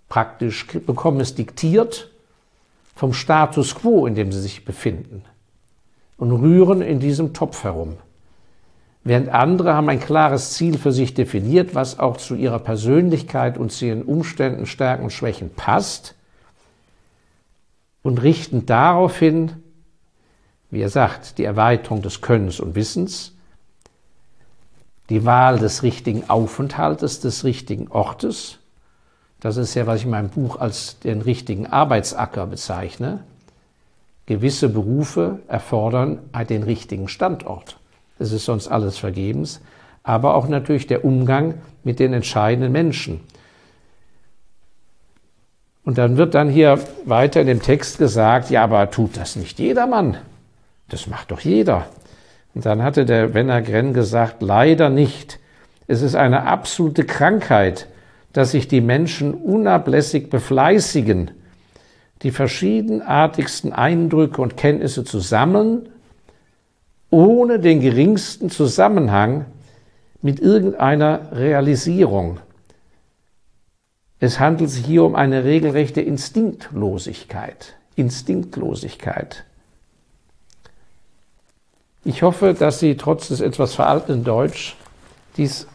praktisch, 0.09 0.67
bekommen 0.67 1.21
es 1.21 1.35
diktiert 1.35 2.11
vom 2.95 3.13
Status 3.13 3.75
quo, 3.75 4.07
in 4.07 4.15
dem 4.15 4.33
sie 4.33 4.41
sich 4.41 4.65
befinden 4.65 5.27
und 6.17 6.33
rühren 6.33 6.81
in 6.81 7.01
diesem 7.01 7.35
Topf 7.35 7.65
herum. 7.65 7.99
Während 9.05 9.29
andere 9.29 9.75
haben 9.75 9.91
ein 9.91 10.01
klares 10.01 10.55
Ziel 10.55 10.79
für 10.79 10.91
sich 10.91 11.13
definiert, 11.13 11.75
was 11.75 11.99
auch 11.99 12.17
zu 12.17 12.35
ihrer 12.35 12.59
Persönlichkeit 12.59 13.59
und 13.59 13.71
zu 13.71 13.85
ihren 13.85 14.03
Umständen, 14.03 14.65
Stärken 14.65 15.05
und 15.05 15.13
Schwächen 15.13 15.51
passt 15.51 16.15
und 18.03 18.23
richten 18.23 18.65
daraufhin, 18.65 19.53
wie 20.71 20.81
er 20.81 20.89
sagt, 20.89 21.37
die 21.37 21.45
Erweiterung 21.45 22.01
des 22.01 22.23
Könnens 22.23 22.59
und 22.59 22.75
Wissens, 22.75 23.35
die 25.09 25.25
Wahl 25.25 25.59
des 25.59 25.83
richtigen 25.83 26.29
Aufenthaltes, 26.29 27.21
des 27.21 27.45
richtigen 27.45 27.89
Ortes. 27.89 28.59
Das 29.41 29.57
ist 29.57 29.75
ja, 29.75 29.87
was 29.87 30.01
ich 30.01 30.05
in 30.05 30.11
meinem 30.11 30.31
Buch 30.31 30.61
als 30.61 30.99
den 31.01 31.23
richtigen 31.23 31.67
Arbeitsacker 31.67 32.47
bezeichne. 32.47 33.21
Gewisse 34.27 34.69
Berufe 34.69 35.39
erfordern 35.49 36.19
den 36.51 36.63
richtigen 36.63 37.09
Standort. 37.09 37.79
Das 38.19 38.33
ist 38.33 38.45
sonst 38.45 38.69
alles 38.69 38.99
vergebens. 38.99 39.61
Aber 40.03 40.35
auch 40.35 40.49
natürlich 40.49 40.87
der 40.87 41.05
Umgang 41.05 41.55
mit 41.85 41.99
den 41.99 42.13
entscheidenden 42.13 42.73
Menschen. 42.73 43.21
Und 45.85 45.97
dann 45.97 46.19
wird 46.19 46.35
dann 46.35 46.51
hier 46.51 46.79
weiter 47.07 47.41
in 47.41 47.47
dem 47.47 47.63
Text 47.63 47.97
gesagt, 47.97 48.51
ja, 48.51 48.65
aber 48.65 48.91
tut 48.91 49.17
das 49.17 49.37
nicht 49.37 49.59
jedermann? 49.59 50.19
Das 50.89 51.07
macht 51.07 51.31
doch 51.31 51.41
jeder. 51.41 51.87
Und 52.59 52.67
dann 52.67 52.83
hatte 52.83 53.05
der 53.05 53.35
Wenner 53.35 53.63
Grenn 53.63 53.95
gesagt, 53.95 54.43
leider 54.43 54.91
nicht. 54.91 55.39
Es 55.87 56.03
ist 56.03 56.17
eine 56.17 56.43
absolute 56.43 57.05
Krankheit, 57.05 57.87
dass 58.33 58.51
sich 58.51 58.67
die 58.67 58.81
Menschen 58.81 59.33
unablässig 59.33 60.29
befleißigen, 60.29 61.31
die 62.23 62.33
verschiedenartigsten 62.33 63.73
Eindrücke 63.73 64.43
und 64.43 64.57
Kenntnisse 64.57 65.05
zu 65.05 65.21
sammeln, 65.21 65.89
ohne 67.11 67.61
den 67.61 67.79
geringsten 67.79 68.51
Zusammenhang 68.51 69.45
mit 70.21 70.41
irgendeiner 70.41 71.31
Realisierung. 71.31 72.41
Es 74.19 74.41
handelt 74.41 74.71
sich 74.71 74.85
hier 74.85 75.05
um 75.05 75.15
eine 75.15 75.45
regelrechte 75.45 76.01
Instinktlosigkeit. 76.01 77.77
Instinktlosigkeit. 77.95 79.45
Ich 82.09 82.23
hoffe, 82.23 82.55
dass 82.55 82.81
Sie 82.81 82.97
trotz 82.97 83.29
des 83.29 83.43
etwas 83.43 83.75
veralteten 83.75 84.25
Deutsch 84.25 84.77
dies 85.37 85.67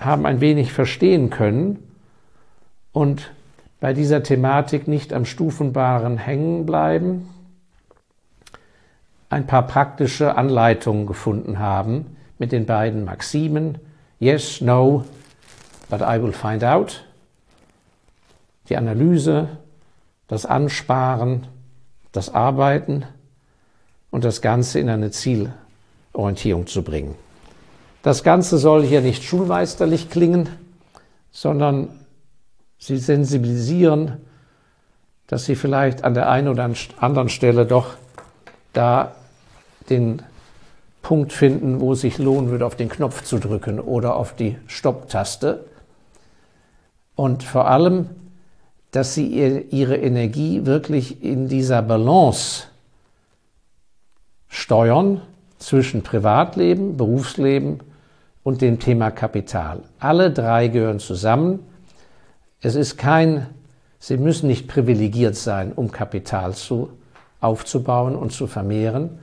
haben 0.00 0.26
ein 0.26 0.40
wenig 0.40 0.72
verstehen 0.72 1.30
können 1.30 1.78
und 2.90 3.30
bei 3.78 3.92
dieser 3.92 4.24
Thematik 4.24 4.88
nicht 4.88 5.12
am 5.12 5.24
Stufenbaren 5.24 6.18
hängen 6.18 6.66
bleiben, 6.66 7.28
ein 9.30 9.46
paar 9.46 9.64
praktische 9.68 10.36
Anleitungen 10.36 11.06
gefunden 11.06 11.60
haben 11.60 12.16
mit 12.36 12.50
den 12.50 12.66
beiden 12.66 13.04
Maximen 13.04 13.78
Yes, 14.18 14.60
no, 14.60 15.04
but 15.88 16.00
I 16.00 16.20
will 16.20 16.32
find 16.32 16.64
out. 16.64 17.04
Die 18.70 18.76
Analyse, 18.76 19.50
das 20.26 20.46
Ansparen, 20.46 21.46
das 22.10 22.34
Arbeiten 22.34 23.04
und 24.10 24.24
das 24.24 24.42
Ganze 24.42 24.80
in 24.80 24.90
eine 24.90 25.12
Zielorientierung 26.16 26.66
zu 26.66 26.82
bringen. 26.82 27.14
Das 28.02 28.22
Ganze 28.22 28.58
soll 28.58 28.84
hier 28.84 29.02
nicht 29.02 29.22
schulmeisterlich 29.22 30.08
klingen, 30.08 30.48
sondern 31.30 31.88
Sie 32.78 32.98
sensibilisieren, 32.98 34.18
dass 35.26 35.44
Sie 35.44 35.56
vielleicht 35.56 36.04
an 36.04 36.14
der 36.14 36.30
einen 36.30 36.48
oder 36.48 36.70
anderen 37.00 37.28
Stelle 37.28 37.66
doch 37.66 37.94
da 38.72 39.14
den 39.90 40.22
Punkt 41.02 41.32
finden, 41.32 41.80
wo 41.80 41.92
es 41.92 42.00
sich 42.00 42.18
lohnen 42.18 42.50
würde, 42.50 42.66
auf 42.66 42.76
den 42.76 42.88
Knopf 42.88 43.22
zu 43.22 43.38
drücken 43.38 43.80
oder 43.80 44.16
auf 44.16 44.34
die 44.34 44.56
Stopptaste. 44.66 45.64
Und 47.14 47.42
vor 47.42 47.68
allem, 47.68 48.10
dass 48.90 49.14
Sie 49.14 49.26
Ihre 49.26 49.96
Energie 49.96 50.64
wirklich 50.64 51.22
in 51.22 51.48
dieser 51.48 51.82
Balance 51.82 52.64
steuern 54.48 55.22
zwischen 55.58 56.02
Privatleben, 56.02 56.96
Berufsleben 56.96 57.80
und 58.42 58.62
dem 58.62 58.78
Thema 58.78 59.10
Kapital. 59.10 59.80
Alle 59.98 60.30
drei 60.30 60.68
gehören 60.68 61.00
zusammen. 61.00 61.60
Es 62.60 62.74
ist 62.74 62.96
kein, 62.96 63.46
Sie 63.98 64.16
müssen 64.16 64.46
nicht 64.46 64.68
privilegiert 64.68 65.36
sein, 65.36 65.72
um 65.72 65.90
Kapital 65.90 66.54
zu, 66.54 66.90
aufzubauen 67.40 68.14
und 68.16 68.32
zu 68.32 68.46
vermehren. 68.46 69.18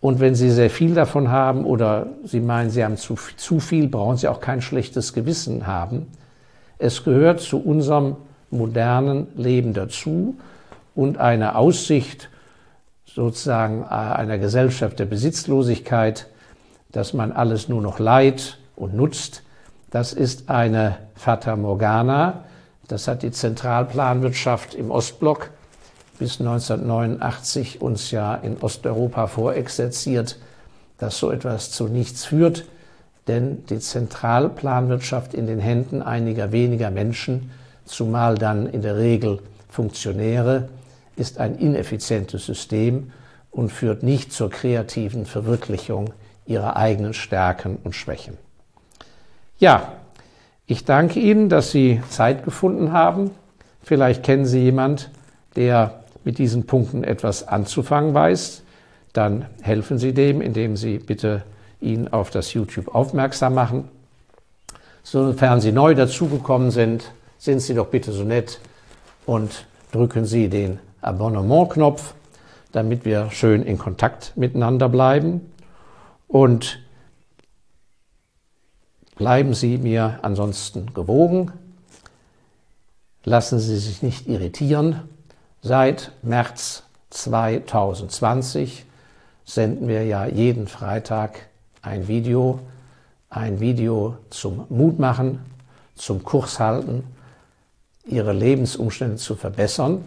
Und 0.00 0.20
wenn 0.20 0.34
Sie 0.34 0.50
sehr 0.50 0.70
viel 0.70 0.94
davon 0.94 1.30
haben 1.30 1.64
oder 1.64 2.06
Sie 2.24 2.40
meinen, 2.40 2.70
Sie 2.70 2.84
haben 2.84 2.96
zu, 2.96 3.16
zu 3.36 3.60
viel, 3.60 3.88
brauchen 3.88 4.16
Sie 4.16 4.28
auch 4.28 4.40
kein 4.40 4.62
schlechtes 4.62 5.12
Gewissen 5.12 5.66
haben. 5.66 6.06
Es 6.78 7.04
gehört 7.04 7.40
zu 7.40 7.58
unserem 7.58 8.16
modernen 8.50 9.28
Leben 9.36 9.74
dazu 9.74 10.36
und 10.94 11.18
eine 11.18 11.56
Aussicht 11.56 12.30
sozusagen 13.14 13.82
äh, 13.82 13.86
einer 13.86 14.38
Gesellschaft 14.38 14.98
der 14.98 15.06
Besitzlosigkeit, 15.06 16.26
dass 16.92 17.12
man 17.12 17.32
alles 17.32 17.68
nur 17.68 17.82
noch 17.82 17.98
leiht 17.98 18.58
und 18.76 18.94
nutzt, 18.94 19.42
das 19.90 20.12
ist 20.12 20.48
eine 20.48 20.98
Fata 21.16 21.56
Morgana. 21.56 22.44
Das 22.86 23.08
hat 23.08 23.22
die 23.22 23.32
Zentralplanwirtschaft 23.32 24.74
im 24.74 24.90
Ostblock 24.90 25.50
bis 26.18 26.38
1989 26.38 27.80
uns 27.80 28.10
ja 28.10 28.34
in 28.36 28.56
Osteuropa 28.60 29.26
vorexerziert, 29.26 30.38
dass 30.98 31.18
so 31.18 31.30
etwas 31.30 31.72
zu 31.72 31.88
nichts 31.88 32.24
führt, 32.24 32.66
denn 33.26 33.64
die 33.66 33.78
Zentralplanwirtschaft 33.78 35.34
in 35.34 35.46
den 35.46 35.58
Händen 35.58 36.02
einiger 36.02 36.52
weniger 36.52 36.90
Menschen, 36.90 37.50
zumal 37.84 38.36
dann 38.36 38.66
in 38.66 38.82
der 38.82 38.96
Regel 38.96 39.40
Funktionäre, 39.68 40.68
ist 41.20 41.38
ein 41.38 41.56
ineffizientes 41.56 42.46
System 42.46 43.12
und 43.50 43.70
führt 43.70 44.02
nicht 44.02 44.32
zur 44.32 44.50
kreativen 44.50 45.26
Verwirklichung 45.26 46.12
ihrer 46.46 46.76
eigenen 46.76 47.14
Stärken 47.14 47.78
und 47.84 47.94
Schwächen. 47.94 48.38
Ja, 49.58 49.92
ich 50.66 50.84
danke 50.84 51.20
Ihnen, 51.20 51.48
dass 51.48 51.70
Sie 51.70 52.00
Zeit 52.08 52.44
gefunden 52.44 52.92
haben. 52.92 53.30
Vielleicht 53.82 54.22
kennen 54.22 54.46
Sie 54.46 54.60
jemand, 54.60 55.10
der 55.56 56.00
mit 56.24 56.38
diesen 56.38 56.66
Punkten 56.66 57.04
etwas 57.04 57.46
anzufangen 57.46 58.14
weiß. 58.14 58.62
Dann 59.12 59.46
helfen 59.62 59.98
Sie 59.98 60.14
dem, 60.14 60.40
indem 60.40 60.76
Sie 60.76 60.98
bitte 60.98 61.42
ihn 61.80 62.08
auf 62.08 62.30
das 62.30 62.52
YouTube 62.54 62.94
aufmerksam 62.94 63.54
machen. 63.54 63.88
Sofern 65.02 65.60
Sie 65.60 65.72
neu 65.72 65.94
dazugekommen 65.94 66.70
sind, 66.70 67.12
sind 67.38 67.60
Sie 67.60 67.74
doch 67.74 67.88
bitte 67.88 68.12
so 68.12 68.22
nett 68.22 68.60
und 69.26 69.66
drücken 69.92 70.24
Sie 70.24 70.48
den 70.48 70.78
Abonnement-Knopf, 71.02 72.14
damit 72.72 73.04
wir 73.04 73.30
schön 73.30 73.62
in 73.62 73.78
Kontakt 73.78 74.32
miteinander 74.36 74.88
bleiben. 74.88 75.52
Und 76.28 76.80
Bleiben 79.20 79.52
Sie 79.52 79.76
mir 79.76 80.18
ansonsten 80.22 80.94
gewogen. 80.94 81.52
Lassen 83.22 83.58
Sie 83.58 83.76
sich 83.76 84.00
nicht 84.00 84.26
irritieren. 84.26 85.02
Seit 85.60 86.12
März 86.22 86.84
2020 87.10 88.86
senden 89.44 89.88
wir 89.88 90.06
ja 90.06 90.24
jeden 90.24 90.68
Freitag 90.68 91.48
ein 91.82 92.08
Video, 92.08 92.60
ein 93.28 93.60
Video 93.60 94.16
zum 94.30 94.64
Mutmachen, 94.70 95.40
zum 95.96 96.24
Kurs 96.24 96.58
halten, 96.58 97.04
Ihre 98.06 98.32
Lebensumstände 98.32 99.16
zu 99.16 99.36
verbessern. 99.36 100.02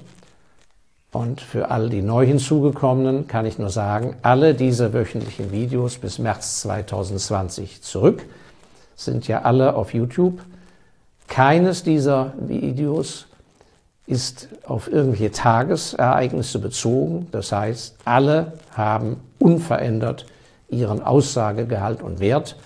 Und 1.13 1.41
für 1.41 1.69
all 1.69 1.89
die 1.89 2.02
neu 2.02 2.26
hinzugekommenen 2.26 3.28
kann 3.28 3.45
ich 3.45 3.60
nur 3.60 3.69
sagen, 3.69 4.15
alle 4.23 4.56
diese 4.56 4.93
wöchentlichen 4.93 5.52
Videos 5.52 5.99
bis 5.99 6.17
März 6.17 6.62
2020 6.62 7.84
zurück 7.84 8.26
sind 8.95 9.28
ja 9.28 9.43
alle 9.43 9.76
auf 9.76 9.93
YouTube. 9.93 10.39
Keines 11.28 11.84
dieser 11.84 12.34
Videos 12.39 13.28
ist 14.08 14.49
auf 14.65 14.91
irgendwelche 14.91 15.32
Tagesereignisse 15.32 16.58
bezogen. 16.58 17.28
Das 17.32 17.52
heißt, 17.52 17.95
alle 18.06 18.54
haben 18.71 19.17
unverändert 19.38 20.26
ihren 20.67 21.04
Aussagegehalt 21.04 22.02
und 22.02 22.19
Wert, 22.21 22.58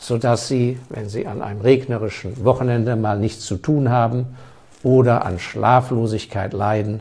sodass 0.00 0.48
Sie, 0.48 0.80
wenn 0.88 1.08
Sie 1.08 1.28
an 1.28 1.40
einem 1.40 1.60
regnerischen 1.60 2.44
Wochenende 2.44 2.96
mal 2.96 3.18
nichts 3.18 3.46
zu 3.46 3.56
tun 3.56 3.90
haben 3.90 4.36
oder 4.82 5.24
an 5.24 5.38
Schlaflosigkeit 5.38 6.52
leiden, 6.52 7.00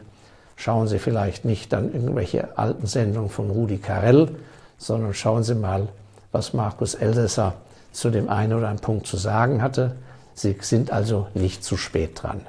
schauen 0.56 0.88
Sie 0.88 1.00
vielleicht 1.00 1.46
nicht 1.46 1.74
dann 1.74 1.94
irgendwelche 1.94 2.58
alten 2.58 2.88
Sendungen 2.88 3.30
von 3.30 3.50
Rudi 3.50 3.78
Carell, 3.78 4.30
sondern 4.78 5.14
schauen 5.14 5.44
Sie 5.44 5.56
mal, 5.56 5.88
was 6.32 6.54
Markus 6.54 6.96
Elsässer 6.96 7.54
zu 7.92 8.10
dem 8.10 8.30
einen 8.30 8.54
oder 8.54 8.68
anderen 8.68 8.82
Punkt 8.82 9.08
zu 9.08 9.18
sagen 9.18 9.62
hatte. 9.62 9.96
Sie 10.34 10.56
sind 10.60 10.92
also 10.92 11.28
nicht 11.34 11.64
zu 11.64 11.78
spät 11.78 12.22
dran. 12.22 12.42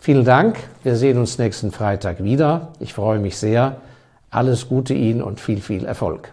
Vielen 0.00 0.24
Dank. 0.24 0.58
Wir 0.82 0.96
sehen 0.96 1.18
uns 1.18 1.38
nächsten 1.38 1.72
Freitag 1.72 2.22
wieder. 2.22 2.68
Ich 2.80 2.94
freue 2.94 3.18
mich 3.18 3.36
sehr. 3.36 3.76
Alles 4.30 4.68
Gute 4.68 4.94
Ihnen 4.94 5.22
und 5.22 5.40
viel, 5.40 5.60
viel 5.60 5.84
Erfolg. 5.84 6.32